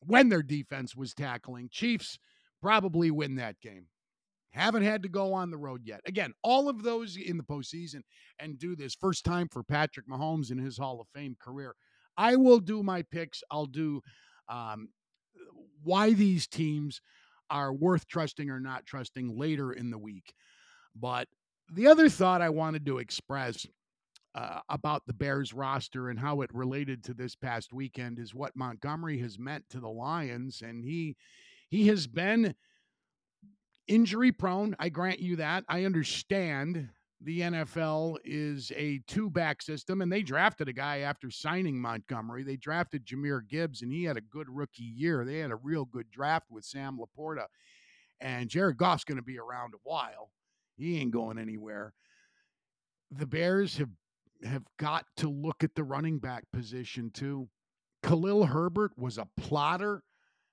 when 0.01 0.29
their 0.29 0.43
defense 0.43 0.95
was 0.95 1.15
tackling. 1.15 1.69
Chiefs 1.71 2.19
probably 2.63 3.11
win 3.11 3.37
that 3.37 3.61
game. 3.61 3.87
Haven't 4.51 4.85
had 4.85 5.03
to 5.03 5.09
go 5.09 5.35
on 5.35 5.51
the 5.51 5.59
road 5.59 5.83
yet. 5.85 6.01
Again, 6.07 6.33
all 6.43 6.69
of 6.69 6.83
those 6.83 7.17
in 7.17 7.37
the 7.37 7.43
postseason 7.43 8.01
and 8.39 8.59
do 8.59 8.75
this 8.75 8.95
first 8.95 9.25
time 9.25 9.49
for 9.51 9.63
Patrick 9.63 10.09
Mahomes 10.09 10.51
in 10.51 10.59
his 10.59 10.79
Hall 10.79 11.01
of 11.01 11.09
Fame 11.15 11.37
career. 11.41 11.75
I 12.17 12.37
will 12.37 12.61
do 12.61 12.83
my 12.83 13.03
picks. 13.03 13.43
I'll 13.51 13.67
do 13.67 14.01
um, 14.49 14.89
why 15.83 16.13
these 16.15 16.47
teams 16.47 17.01
are 17.51 17.73
worth 17.73 18.09
trusting 18.09 18.51
or 18.51 18.61
not 18.61 18.87
trusting 18.87 19.39
later 19.39 19.73
in 19.73 19.91
the 19.91 19.99
week. 19.99 20.33
But 20.95 21.29
the 21.73 21.87
other 21.89 22.09
thought 22.09 22.43
I 22.43 22.49
wanted 22.49 22.87
to 22.87 22.99
express 22.99 23.67
uh, 24.35 24.61
about 24.69 25.03
the 25.07 25.13
Bears 25.13 25.53
roster 25.53 26.11
and 26.11 26.19
how 26.19 26.43
it 26.43 26.51
related 26.53 27.03
to 27.05 27.15
this 27.15 27.35
past 27.35 27.73
weekend 27.73 28.19
is 28.19 28.35
what 28.35 28.57
Montgomery 28.57 29.19
has 29.19 29.39
meant 29.39 29.65
to 29.71 29.81
the 29.81 29.89
Lions, 29.89 30.63
and 30.63 30.85
he 30.85 31.17
he 31.69 31.89
has 31.89 32.07
been 32.07 32.55
injury 33.89 34.33
prone. 34.33 34.77
I 34.79 34.89
grant 34.89 35.21
you 35.21 35.37
that. 35.37 35.65
I 35.69 35.85
understand 35.85 36.89
the 37.21 37.41
NFL 37.41 38.17
is 38.25 38.73
a 38.77 39.01
two 39.07 39.31
back 39.31 39.63
system, 39.63 40.03
and 40.03 40.13
they 40.13 40.23
drafted 40.23 40.69
a 40.69 40.73
guy 40.73 40.99
after 40.99 41.31
signing 41.31 41.81
Montgomery. 41.81 42.43
They 42.43 42.57
drafted 42.57 43.07
Jahmyr 43.07 43.47
Gibbs, 43.49 43.83
and 43.83 43.93
he 43.93 44.05
had 44.05 44.17
a 44.17 44.23
good 44.23 44.49
rookie 44.49 44.83
year. 44.83 45.25
They 45.25 45.39
had 45.39 45.51
a 45.51 45.57
real 45.57 45.85
good 45.85 46.11
draft 46.11 46.47
with 46.51 46.65
Sam 46.65 46.99
LaPorta, 46.99 47.47
and 48.21 48.51
Jared 48.51 48.77
Goff's 48.77 49.05
going 49.05 49.17
to 49.17 49.23
be 49.23 49.39
around 49.39 49.75
a 49.75 49.79
while. 49.83 50.31
He 50.77 50.99
ain't 51.01 51.11
going 51.11 51.39
anywhere. 51.39 51.95
The 53.11 53.27
Bears 53.27 53.79
have 53.79 53.91
have 54.45 54.65
got 54.79 55.07
to 55.17 55.31
look 55.31 55.65
at 55.65 55.75
the 55.75 55.85
running 55.85 56.19
back 56.19 56.45
position 56.53 57.11
too. 57.11 57.49
Khalil 58.03 58.45
Herbert 58.45 58.93
was 58.97 59.17
a 59.17 59.29
plotter 59.39 60.03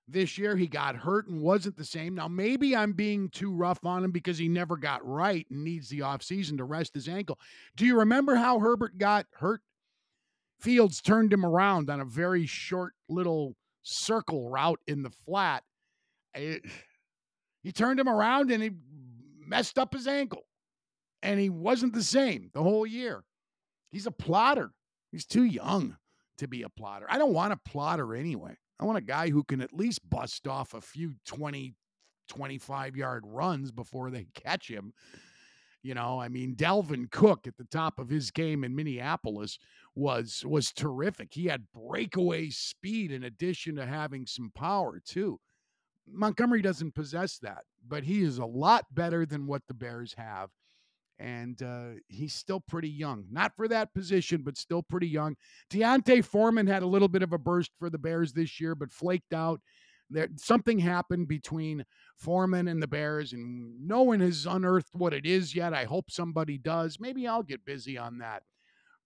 this 0.08 0.38
year. 0.38 0.56
He 0.56 0.68
got 0.68 0.96
hurt 0.96 1.28
and 1.28 1.42
wasn't 1.42 1.78
the 1.78 1.86
same. 1.86 2.16
Now, 2.16 2.28
maybe 2.28 2.76
I'm 2.76 2.94
being 2.94 3.30
too 3.30 3.52
rough 3.52 3.86
on 3.86 4.04
him 4.04 4.12
because 4.12 4.38
he 4.38 4.48
never 4.48 4.78
got 4.78 5.06
right 5.08 5.46
and 5.50 5.64
needs 5.64 5.90
the 5.90 6.00
offseason 6.00 6.58
to 6.58 6.64
rest 6.64 6.94
his 6.94 7.08
ankle. 7.08 7.40
Do 7.76 7.86
you 7.86 8.00
remember 8.00 8.36
how 8.36 8.60
Herbert 8.60 8.98
got 8.98 9.26
hurt? 9.34 9.62
Fields 10.60 11.02
turned 11.02 11.34
him 11.34 11.46
around 11.46 11.90
on 11.90 12.00
a 12.00 12.06
very 12.06 12.46
short 12.46 12.94
little 13.10 13.56
circle 13.82 14.50
route 14.50 14.80
in 14.88 15.04
the 15.04 15.12
flat. 15.26 15.64
It, 16.34 16.64
he 17.64 17.72
turned 17.72 18.00
him 18.00 18.10
around 18.10 18.52
and 18.52 18.64
he 18.64 18.72
messed 19.46 19.78
up 19.78 19.94
his 19.94 20.08
ankle. 20.08 20.44
And 21.22 21.40
he 21.40 21.50
wasn't 21.50 21.94
the 21.94 22.04
same 22.04 22.50
the 22.54 22.64
whole 22.64 22.86
year. 22.86 23.24
He's 23.92 24.08
a 24.08 24.12
plotter. 24.12 24.72
He's 25.12 25.26
too 25.26 25.44
young 25.44 25.96
to 26.38 26.48
be 26.48 26.64
a 26.64 26.70
plotter. 26.70 27.06
I 27.10 27.18
don't 27.18 27.34
want 27.34 27.54
a 27.54 27.70
plotter 27.70 28.16
anyway. 28.16 28.58
I 28.80 28.86
want 28.86 28.98
a 28.98 29.02
guy 29.02 29.30
who 29.30 29.44
can 29.44 29.62
at 29.62 29.74
least 29.74 30.08
bust 30.10 30.48
off 30.48 30.74
a 30.74 30.82
few 30.82 31.14
20, 31.26 31.76
25 32.28 32.96
yard 32.96 33.24
runs 33.26 33.72
before 33.72 34.10
they 34.10 34.28
catch 34.34 34.68
him. 34.68 34.94
You 35.84 35.94
know, 35.94 36.20
I 36.20 36.30
mean, 36.30 36.56
Dalvin 36.56 37.12
Cook 37.12 37.46
at 37.46 37.58
the 37.58 37.66
top 37.66 38.00
of 38.00 38.10
his 38.10 38.32
game 38.32 38.64
in 38.64 38.76
Minneapolis 38.76 39.60
was 39.96 40.44
was 40.46 40.72
terrific. 40.72 41.34
He 41.34 41.46
had 41.46 41.72
breakaway 41.74 42.50
speed 42.50 43.12
in 43.12 43.26
addition 43.26 43.76
to 43.76 43.86
having 43.86 44.26
some 44.26 44.52
power 44.56 45.02
too. 45.06 45.40
Montgomery 46.08 46.62
doesn't 46.62 46.96
possess 46.96 47.38
that, 47.40 47.64
but 47.86 48.04
he 48.04 48.24
is 48.24 48.38
a 48.38 48.46
lot 48.46 48.86
better 48.94 49.26
than 49.26 49.46
what 49.46 49.62
the 49.68 49.74
Bears 49.74 50.14
have. 50.18 50.50
And 51.24 51.64
uh, 51.64 51.92
he's 52.10 52.34
still 52.34 52.60
pretty 52.60 52.90
young. 52.90 53.24
Not 53.32 53.56
for 53.56 53.70
that 53.70 53.94
position, 53.94 54.42
but 54.44 54.58
still 54.58 54.84
pretty 54.84 55.08
young. 55.08 55.38
D'Onta 55.70 56.22
Foreman 56.22 56.68
had 56.68 56.84
a 56.84 56.88
little 56.88 57.08
bit 57.08 57.24
of 57.24 57.32
a 57.32 57.38
burst 57.38 57.72
for 57.80 57.90
the 57.90 57.98
Bears 57.98 58.34
this 58.34 58.60
year, 58.60 58.76
but 58.76 58.92
flaked 58.92 59.34
out. 59.34 59.62
There, 60.10 60.28
something 60.36 60.80
happened 60.80 61.30
between 61.30 61.86
Foreman 62.18 62.68
and 62.68 62.84
the 62.84 62.90
Bears, 62.90 63.32
and 63.32 63.88
no 63.88 64.02
one 64.02 64.20
has 64.20 64.46
unearthed 64.46 64.94
what 64.96 65.14
it 65.14 65.26
is 65.26 65.56
yet. 65.56 65.74
I 65.74 65.86
hope 65.86 66.12
somebody 66.12 66.58
does. 66.58 67.00
Maybe 67.00 67.26
I'll 67.26 67.42
get 67.42 67.64
busy 67.64 67.98
on 67.98 68.18
that. 68.18 68.44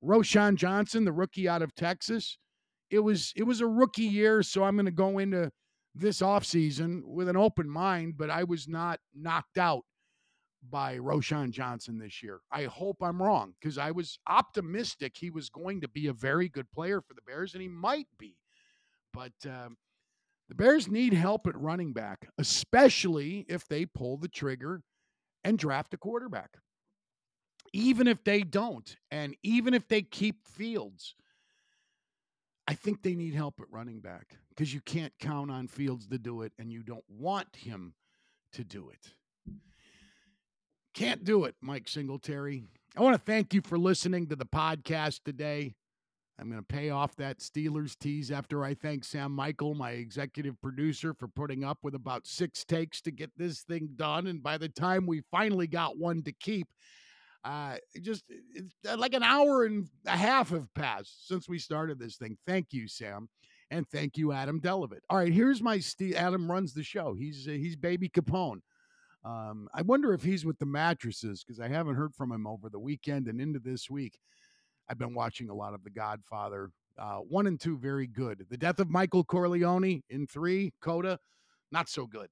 Roschon 0.04 0.56
Johnson, 0.56 1.06
the 1.06 1.14
rookie 1.14 1.48
out 1.48 1.62
of 1.62 1.76
Texas, 1.76 2.40
it 2.90 3.00
was 3.00 3.32
it 3.36 3.44
was 3.44 3.62
a 3.62 3.68
rookie 3.68 4.04
year, 4.04 4.42
so 4.42 4.64
I'm 4.64 4.76
going 4.76 4.86
to 4.86 4.92
go 4.92 5.20
into 5.20 5.52
this 5.94 6.22
offseason 6.22 7.04
with 7.06 7.30
an 7.30 7.38
open 7.38 7.70
mind, 7.70 8.16
but 8.18 8.32
I 8.32 8.44
was 8.44 8.68
not 8.68 9.00
knocked 9.16 9.60
out 9.60 9.84
by 10.70 10.98
Roschon 10.98 11.52
Johnson 11.52 11.98
this 11.98 12.22
year. 12.22 12.40
I 12.52 12.66
hope 12.66 12.98
I'm 13.02 13.22
wrong 13.22 13.54
because 13.60 13.78
I 13.78 13.92
was 13.92 14.20
optimistic 14.28 15.16
he 15.16 15.30
was 15.30 15.50
going 15.50 15.82
to 15.82 15.88
be 15.88 16.08
a 16.08 16.14
very 16.14 16.50
good 16.50 16.70
player 16.72 17.02
for 17.02 17.14
the 17.14 17.22
Bears, 17.22 17.54
and 17.54 17.62
he 17.62 17.68
might 17.68 18.08
be. 18.18 18.36
But 19.14 19.34
um, 19.46 19.78
the 20.50 20.56
Bears 20.56 20.88
need 20.88 21.14
help 21.14 21.48
at 21.48 21.60
running 21.60 21.94
back, 21.94 22.30
especially 22.38 23.46
if 23.50 23.68
they 23.68 23.86
pull 23.86 24.18
the 24.18 24.28
trigger 24.28 24.82
and 25.44 25.58
draft 25.58 25.94
a 25.94 25.98
quarterback. 25.98 26.58
Even 27.74 28.08
if 28.08 28.24
they 28.24 28.42
don't, 28.42 28.96
and 29.12 29.36
even 29.44 29.74
if 29.74 29.88
they 29.88 30.02
keep 30.02 30.48
Fields, 30.48 31.16
I 32.66 32.74
think 32.74 33.02
they 33.02 33.16
need 33.16 33.34
help 33.34 33.60
at 33.60 33.72
running 33.72 34.00
back 34.00 34.38
because 34.50 34.74
you 34.74 34.82
can't 34.82 35.14
count 35.20 35.52
on 35.52 35.68
Fields 35.68 36.08
to 36.08 36.18
do 36.18 36.42
it, 36.42 36.54
and 36.58 36.72
you 36.72 36.84
don't 36.84 37.04
want 37.10 37.56
him 37.56 37.94
to 38.54 38.64
do 38.64 38.90
it. 38.90 39.14
Can't 40.98 41.24
do 41.24 41.44
it, 41.44 41.54
Mike 41.62 41.88
Singletary. 41.88 42.64
I 42.98 43.04
want 43.04 43.14
to 43.16 43.22
thank 43.22 43.54
you 43.54 43.62
for 43.62 43.78
listening 43.78 44.26
to 44.30 44.36
the 44.36 44.48
podcast 44.48 45.20
today. 45.24 45.76
I'm 46.40 46.50
going 46.50 46.60
to 46.60 46.66
pay 46.66 46.90
off 46.90 47.16
that 47.18 47.38
Steelers 47.38 47.96
tease 47.96 48.32
after 48.32 48.64
I 48.64 48.74
thank 48.74 49.04
Sam 49.04 49.32
Michael, 49.32 49.76
my 49.76 49.92
executive 49.92 50.60
producer, 50.60 51.14
for 51.14 51.28
putting 51.28 51.64
up 51.64 51.78
with 51.84 51.94
about 51.94 52.26
six 52.26 52.66
takes 52.66 53.00
to 53.02 53.12
get 53.12 53.30
this 53.38 53.62
thing 53.62 53.90
done. 53.96 54.26
And 54.26 54.42
by 54.42 54.58
the 54.58 54.70
time 54.70 55.06
we 55.06 55.22
finally 55.30 55.68
got 55.68 56.00
one 56.00 56.24
to 56.24 56.32
keep, 56.32 56.68
uh, 57.46 57.76
just 58.02 58.24
uh, 58.90 58.98
like 58.98 59.14
an 59.14 59.22
hour 59.22 59.66
and 59.66 59.88
a 60.08 60.18
half 60.18 60.50
have 60.50 60.74
passed 60.74 61.28
since 61.28 61.48
we 61.48 61.60
started 61.60 62.00
this 62.00 62.18
thing. 62.18 62.40
Thank 62.48 62.74
you, 62.74 62.88
Sam. 62.88 63.30
And 63.70 63.88
thank 63.88 64.18
you, 64.18 64.32
Adam 64.32 64.60
Delavitt. 64.60 65.02
All 65.12 65.18
right, 65.20 65.32
here's 65.32 65.62
my 65.62 65.78
Steve. 65.78 66.16
Adam 66.16 66.50
runs 66.50 66.74
the 66.74 66.82
show. 66.82 67.14
He's 67.14 67.48
uh, 67.48 67.52
he's 67.52 67.76
baby 67.76 68.10
Capone. 68.10 68.62
Um, 69.28 69.68
I 69.74 69.82
wonder 69.82 70.14
if 70.14 70.24
he's 70.24 70.46
with 70.46 70.58
the 70.58 70.66
mattresses 70.66 71.44
because 71.44 71.60
I 71.60 71.68
haven't 71.68 71.96
heard 71.96 72.16
from 72.16 72.32
him 72.32 72.48
over 72.48 72.70
the 72.70 72.80
weekend 72.80 73.28
and 73.28 73.42
into 73.42 73.60
this 73.60 73.90
week. 73.90 74.20
I've 74.88 74.98
been 74.98 75.14
watching 75.14 75.50
a 75.50 75.54
lot 75.54 75.74
of 75.74 75.84
The 75.84 75.90
Godfather. 75.90 76.70
Uh, 76.98 77.18
one 77.18 77.46
and 77.46 77.60
two, 77.60 77.78
very 77.78 78.08
good. 78.08 78.46
The 78.50 78.58
Death 78.58 78.80
of 78.80 78.90
Michael 78.90 79.26
Corleone 79.26 80.02
in 80.10 80.28
three, 80.28 80.72
Coda, 80.82 81.20
not 81.74 81.90
so 81.90 82.08
good. 82.08 82.30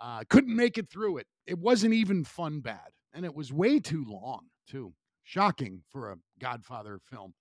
Uh, 0.00 0.22
couldn't 0.28 0.54
make 0.54 0.76
it 0.76 0.90
through 0.90 1.16
it. 1.16 1.26
It 1.46 1.58
wasn't 1.58 1.94
even 1.94 2.24
fun 2.24 2.60
bad, 2.60 2.90
and 3.14 3.24
it 3.24 3.34
was 3.34 3.50
way 3.50 3.80
too 3.80 4.04
long, 4.06 4.42
too. 4.68 4.92
Shocking 5.22 5.82
for 5.88 6.12
a 6.12 6.16
Godfather 6.38 7.00
film. 7.02 7.32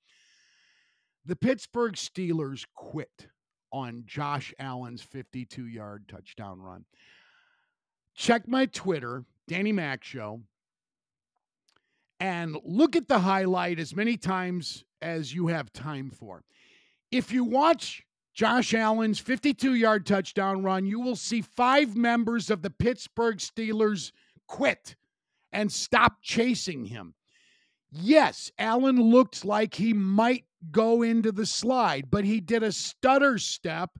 The 1.25 1.35
Pittsburgh 1.35 1.95
Steelers 1.95 2.65
quit 2.73 3.27
on 3.73 4.03
Josh 4.05 4.53
Allen's 4.59 5.01
52 5.01 5.67
yard 5.67 6.05
touchdown 6.07 6.61
run 6.61 6.85
check 8.15 8.47
my 8.47 8.65
Twitter, 8.65 9.25
Danny 9.47 9.71
Mac 9.71 10.03
Show, 10.03 10.41
and 12.19 12.57
look 12.63 12.95
at 12.95 13.07
the 13.07 13.19
highlight 13.19 13.79
as 13.79 13.95
many 13.95 14.17
times 14.17 14.83
as 15.01 15.33
you 15.33 15.47
have 15.47 15.73
time 15.73 16.09
for. 16.09 16.43
If 17.11 17.31
you 17.31 17.43
watch 17.43 18.03
Josh 18.33 18.73
Allen's 18.73 19.19
52 19.19 19.75
yard 19.75 20.05
touchdown 20.05 20.63
run, 20.63 20.85
you 20.85 20.99
will 20.99 21.15
see 21.15 21.41
five 21.41 21.95
members 21.95 22.49
of 22.49 22.61
the 22.61 22.69
Pittsburgh 22.69 23.37
Steelers 23.37 24.11
quit 24.47 24.95
and 25.51 25.71
stop 25.71 26.17
chasing 26.21 26.85
him. 26.85 27.13
Yes, 27.91 28.51
Allen 28.57 28.99
looked 28.99 29.45
like 29.45 29.75
he 29.75 29.93
might 29.93 30.45
go 30.71 31.03
into 31.03 31.31
the 31.31 31.45
slide, 31.45 32.09
but 32.09 32.23
he 32.23 32.39
did 32.39 32.63
a 32.63 32.71
stutter 32.71 33.37
step 33.37 33.91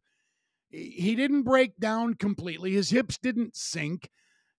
he 0.73 1.15
didn't 1.15 1.43
break 1.43 1.77
down 1.77 2.15
completely. 2.15 2.71
His 2.71 2.89
hips 2.89 3.19
didn't 3.19 3.55
sink. 3.55 4.09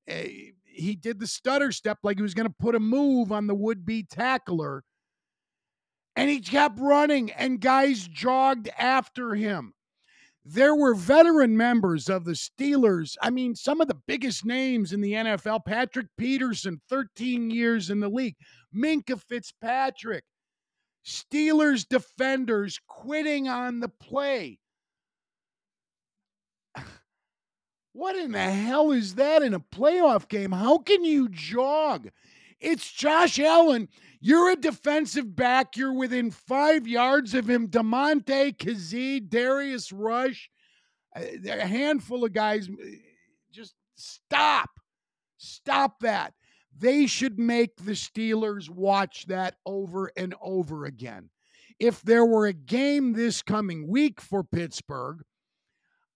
Uh, 0.08 0.22
he 0.64 0.94
did 0.94 1.18
the 1.18 1.26
stutter 1.26 1.72
step 1.72 1.98
like 2.02 2.18
he 2.18 2.22
was 2.22 2.34
going 2.34 2.46
to 2.46 2.54
put 2.58 2.76
a 2.76 2.80
move 2.80 3.32
on 3.32 3.48
the 3.48 3.54
would 3.54 3.84
be 3.84 4.04
tackler. 4.04 4.84
And 6.14 6.30
he 6.30 6.40
kept 6.40 6.78
running, 6.78 7.32
and 7.32 7.60
guys 7.60 8.06
jogged 8.06 8.68
after 8.78 9.34
him. 9.34 9.74
There 10.44 10.74
were 10.74 10.94
veteran 10.94 11.56
members 11.56 12.08
of 12.08 12.24
the 12.24 12.32
Steelers. 12.32 13.16
I 13.20 13.30
mean, 13.30 13.56
some 13.56 13.80
of 13.80 13.88
the 13.88 14.00
biggest 14.06 14.44
names 14.44 14.92
in 14.92 15.00
the 15.00 15.14
NFL 15.14 15.64
Patrick 15.64 16.06
Peterson, 16.16 16.80
13 16.88 17.50
years 17.50 17.90
in 17.90 17.98
the 17.98 18.08
league, 18.08 18.36
Minkah 18.72 19.20
Fitzpatrick, 19.20 20.24
Steelers 21.04 21.88
defenders 21.88 22.78
quitting 22.86 23.48
on 23.48 23.80
the 23.80 23.88
play. 23.88 24.58
What 27.94 28.16
in 28.16 28.32
the 28.32 28.50
hell 28.50 28.90
is 28.90 29.14
that 29.14 29.44
in 29.44 29.54
a 29.54 29.60
playoff 29.60 30.28
game? 30.28 30.50
How 30.50 30.78
can 30.78 31.04
you 31.04 31.28
jog? 31.28 32.10
It's 32.58 32.90
Josh 32.90 33.38
Allen. 33.38 33.88
You're 34.20 34.50
a 34.50 34.56
defensive 34.56 35.36
back. 35.36 35.76
You're 35.76 35.92
within 35.92 36.32
five 36.32 36.88
yards 36.88 37.34
of 37.34 37.48
him. 37.48 37.68
Damontae 37.68 38.56
Kazee, 38.56 39.28
Darius 39.28 39.92
Rush, 39.92 40.50
uh, 41.14 41.22
a 41.48 41.66
handful 41.66 42.24
of 42.24 42.32
guys. 42.32 42.68
Just 43.52 43.74
stop. 43.94 44.70
Stop 45.36 46.00
that. 46.00 46.34
They 46.76 47.06
should 47.06 47.38
make 47.38 47.76
the 47.76 47.92
Steelers 47.92 48.68
watch 48.68 49.26
that 49.26 49.54
over 49.64 50.10
and 50.16 50.34
over 50.42 50.84
again. 50.84 51.30
If 51.78 52.02
there 52.02 52.26
were 52.26 52.46
a 52.46 52.52
game 52.52 53.12
this 53.12 53.40
coming 53.40 53.86
week 53.86 54.20
for 54.20 54.42
Pittsburgh, 54.42 55.22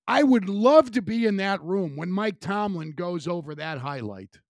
I 0.09 0.23
would 0.23 0.49
love 0.49 0.91
to 0.93 1.03
be 1.03 1.27
in 1.27 1.37
that 1.37 1.63
room 1.63 1.95
when 1.95 2.11
Mike 2.11 2.41
Tomlin 2.41 2.93
goes 2.93 3.29
over 3.29 3.55
that 3.55 3.79
highlight. 3.79 4.41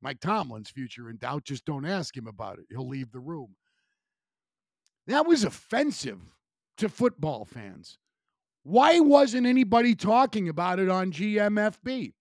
Mike 0.00 0.18
Tomlin's 0.20 0.70
future 0.70 1.10
in 1.10 1.18
doubt. 1.18 1.44
Just 1.44 1.66
don't 1.66 1.84
ask 1.84 2.16
him 2.16 2.26
about 2.26 2.58
it. 2.58 2.64
He'll 2.70 2.88
leave 2.88 3.12
the 3.12 3.20
room. 3.20 3.54
That 5.06 5.26
was 5.26 5.44
offensive 5.44 6.20
to 6.78 6.88
football 6.88 7.44
fans. 7.44 7.98
Why 8.62 8.98
wasn't 9.00 9.46
anybody 9.46 9.94
talking 9.94 10.48
about 10.48 10.78
it 10.78 10.88
on 10.88 11.12
GMFB? 11.12 12.14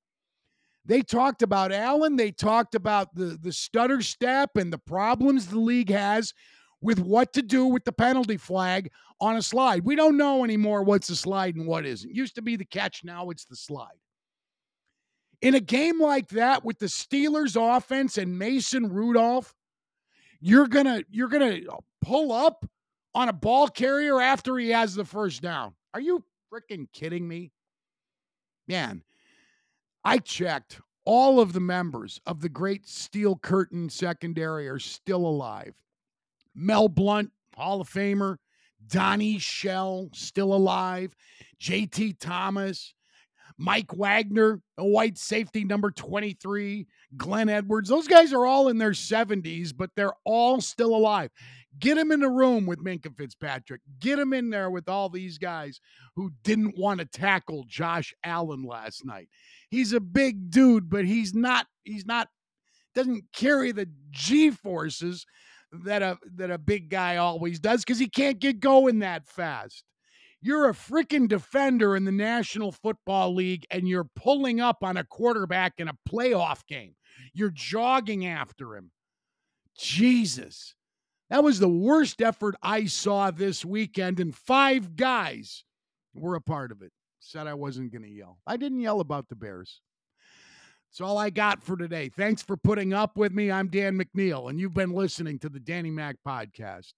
They 0.85 1.01
talked 1.01 1.41
about 1.41 1.71
Allen. 1.71 2.17
They 2.17 2.31
talked 2.31 2.75
about 2.75 3.15
the, 3.15 3.37
the 3.41 3.53
stutter 3.53 4.01
step 4.01 4.57
and 4.57 4.73
the 4.73 4.77
problems 4.77 5.47
the 5.47 5.59
league 5.59 5.89
has 5.89 6.33
with 6.81 6.99
what 6.99 7.31
to 7.33 7.41
do 7.41 7.65
with 7.65 7.85
the 7.85 7.91
penalty 7.93 8.37
flag 8.37 8.91
on 9.19 9.37
a 9.37 9.41
slide. 9.41 9.83
We 9.83 9.95
don't 9.95 10.17
know 10.17 10.43
anymore 10.43 10.83
what's 10.83 11.09
a 11.09 11.15
slide 11.15 11.55
and 11.55 11.67
what 11.67 11.85
isn't. 11.85 12.13
Used 12.13 12.35
to 12.35 12.41
be 12.41 12.55
the 12.55 12.65
catch, 12.65 13.03
now 13.03 13.29
it's 13.29 13.45
the 13.45 13.55
slide. 13.55 13.99
In 15.41 15.55
a 15.55 15.59
game 15.59 16.01
like 16.01 16.29
that 16.29 16.63
with 16.63 16.79
the 16.79 16.87
Steelers 16.87 17.55
offense 17.55 18.17
and 18.17 18.37
Mason 18.37 18.91
Rudolph, 18.91 19.53
you're 20.39 20.67
going 20.67 20.85
to 20.85 21.05
you're 21.09 21.27
going 21.27 21.63
to 21.63 21.69
pull 22.01 22.31
up 22.31 22.65
on 23.13 23.29
a 23.29 23.33
ball 23.33 23.67
carrier 23.67 24.21
after 24.21 24.57
he 24.57 24.69
has 24.69 24.95
the 24.95 25.05
first 25.05 25.41
down. 25.41 25.73
Are 25.93 25.99
you 25.99 26.23
freaking 26.51 26.87
kidding 26.93 27.27
me? 27.27 27.51
Man, 28.67 29.03
I 30.03 30.19
checked. 30.19 30.79
All 31.05 31.39
of 31.39 31.53
the 31.53 31.61
members 31.61 32.19
of 32.25 32.41
the 32.41 32.49
great 32.49 32.85
Steel 32.85 33.37
Curtain 33.37 33.89
secondary 33.89 34.67
are 34.67 34.79
still 34.79 35.25
alive. 35.25 35.73
Mel 36.53 36.89
Blount, 36.89 37.31
Hall 37.55 37.79
of 37.79 37.89
Famer. 37.89 38.37
Donnie 38.87 39.39
Shell, 39.39 40.09
still 40.13 40.53
alive. 40.53 41.15
JT 41.61 42.19
Thomas. 42.19 42.93
Mike 43.59 43.91
Wagner, 43.95 44.61
a 44.77 44.85
white 44.85 45.17
safety 45.17 45.63
number 45.63 45.89
23. 45.89 46.87
Glenn 47.15 47.49
Edwards. 47.49 47.89
Those 47.89 48.07
guys 48.07 48.31
are 48.31 48.45
all 48.45 48.67
in 48.67 48.77
their 48.77 48.91
70s, 48.91 49.73
but 49.75 49.89
they're 49.95 50.13
all 50.25 50.61
still 50.61 50.95
alive. 50.95 51.31
Get 51.79 51.97
him 51.97 52.11
in 52.11 52.19
the 52.19 52.29
room 52.29 52.65
with 52.65 52.83
Minkah 52.83 53.15
Fitzpatrick. 53.15 53.81
Get 53.99 54.19
him 54.19 54.33
in 54.33 54.49
there 54.49 54.69
with 54.69 54.89
all 54.89 55.09
these 55.09 55.37
guys 55.37 55.79
who 56.15 56.31
didn't 56.43 56.77
want 56.77 56.99
to 56.99 57.05
tackle 57.05 57.65
Josh 57.67 58.13
Allen 58.23 58.63
last 58.63 59.05
night. 59.05 59.29
He's 59.69 59.93
a 59.93 59.99
big 59.99 60.49
dude, 60.49 60.89
but 60.89 61.05
he's 61.05 61.33
not, 61.33 61.67
he's 61.83 62.05
not, 62.05 62.29
doesn't 62.95 63.25
carry 63.33 63.71
the 63.71 63.89
G 64.09 64.49
forces 64.49 65.25
that 65.71 66.01
a 66.01 66.17
that 66.35 66.51
a 66.51 66.57
big 66.57 66.89
guy 66.89 67.17
always 67.17 67.59
does 67.59 67.83
because 67.83 67.99
he 67.99 68.09
can't 68.09 68.39
get 68.39 68.59
going 68.59 68.99
that 68.99 69.27
fast. 69.27 69.83
You're 70.41 70.69
a 70.69 70.73
freaking 70.73 71.27
defender 71.27 71.95
in 71.95 72.05
the 72.05 72.11
National 72.11 72.71
Football 72.71 73.33
League 73.33 73.65
and 73.71 73.87
you're 73.87 74.09
pulling 74.15 74.61
up 74.61 74.77
on 74.83 74.97
a 74.97 75.03
quarterback 75.03 75.73
in 75.77 75.87
a 75.87 75.97
playoff 76.07 76.65
game. 76.67 76.95
You're 77.33 77.51
jogging 77.51 78.25
after 78.25 78.75
him. 78.75 78.91
Jesus. 79.77 80.75
That 81.29 81.43
was 81.43 81.59
the 81.59 81.67
worst 81.67 82.21
effort 82.21 82.55
I 82.61 82.85
saw 82.85 83.31
this 83.31 83.65
weekend, 83.65 84.19
and 84.21 84.33
five 84.33 84.95
guys 84.95 85.65
were 86.13 86.35
a 86.35 86.41
part 86.41 86.71
of 86.71 86.81
it. 86.81 86.91
Said 87.19 87.47
I 87.47 87.53
wasn't 87.53 87.91
going 87.91 88.03
to 88.03 88.09
yell. 88.09 88.37
I 88.47 88.55
didn't 88.55 88.79
yell 88.79 89.01
about 89.01 89.27
the 89.27 89.35
Bears. 89.35 89.81
That's 90.97 91.07
all 91.07 91.19
I 91.19 91.29
got 91.29 91.61
for 91.61 91.77
today. 91.77 92.09
Thanks 92.09 92.41
for 92.41 92.57
putting 92.57 92.91
up 92.91 93.17
with 93.17 93.31
me. 93.31 93.51
I'm 93.51 93.67
Dan 93.67 93.99
McNeil, 93.99 94.49
and 94.49 94.59
you've 94.59 94.73
been 94.73 94.93
listening 94.93 95.37
to 95.39 95.49
the 95.49 95.59
Danny 95.59 95.91
Mac 95.91 96.15
Podcast. 96.27 96.93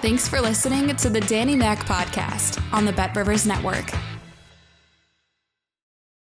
Thanks 0.00 0.28
for 0.28 0.40
listening 0.40 0.94
to 0.94 1.10
the 1.10 1.20
Danny 1.22 1.56
Mac 1.56 1.80
Podcast 1.80 2.62
on 2.72 2.84
the 2.84 2.92
Bet 2.92 3.16
Rivers 3.16 3.44
Network. 3.44 3.90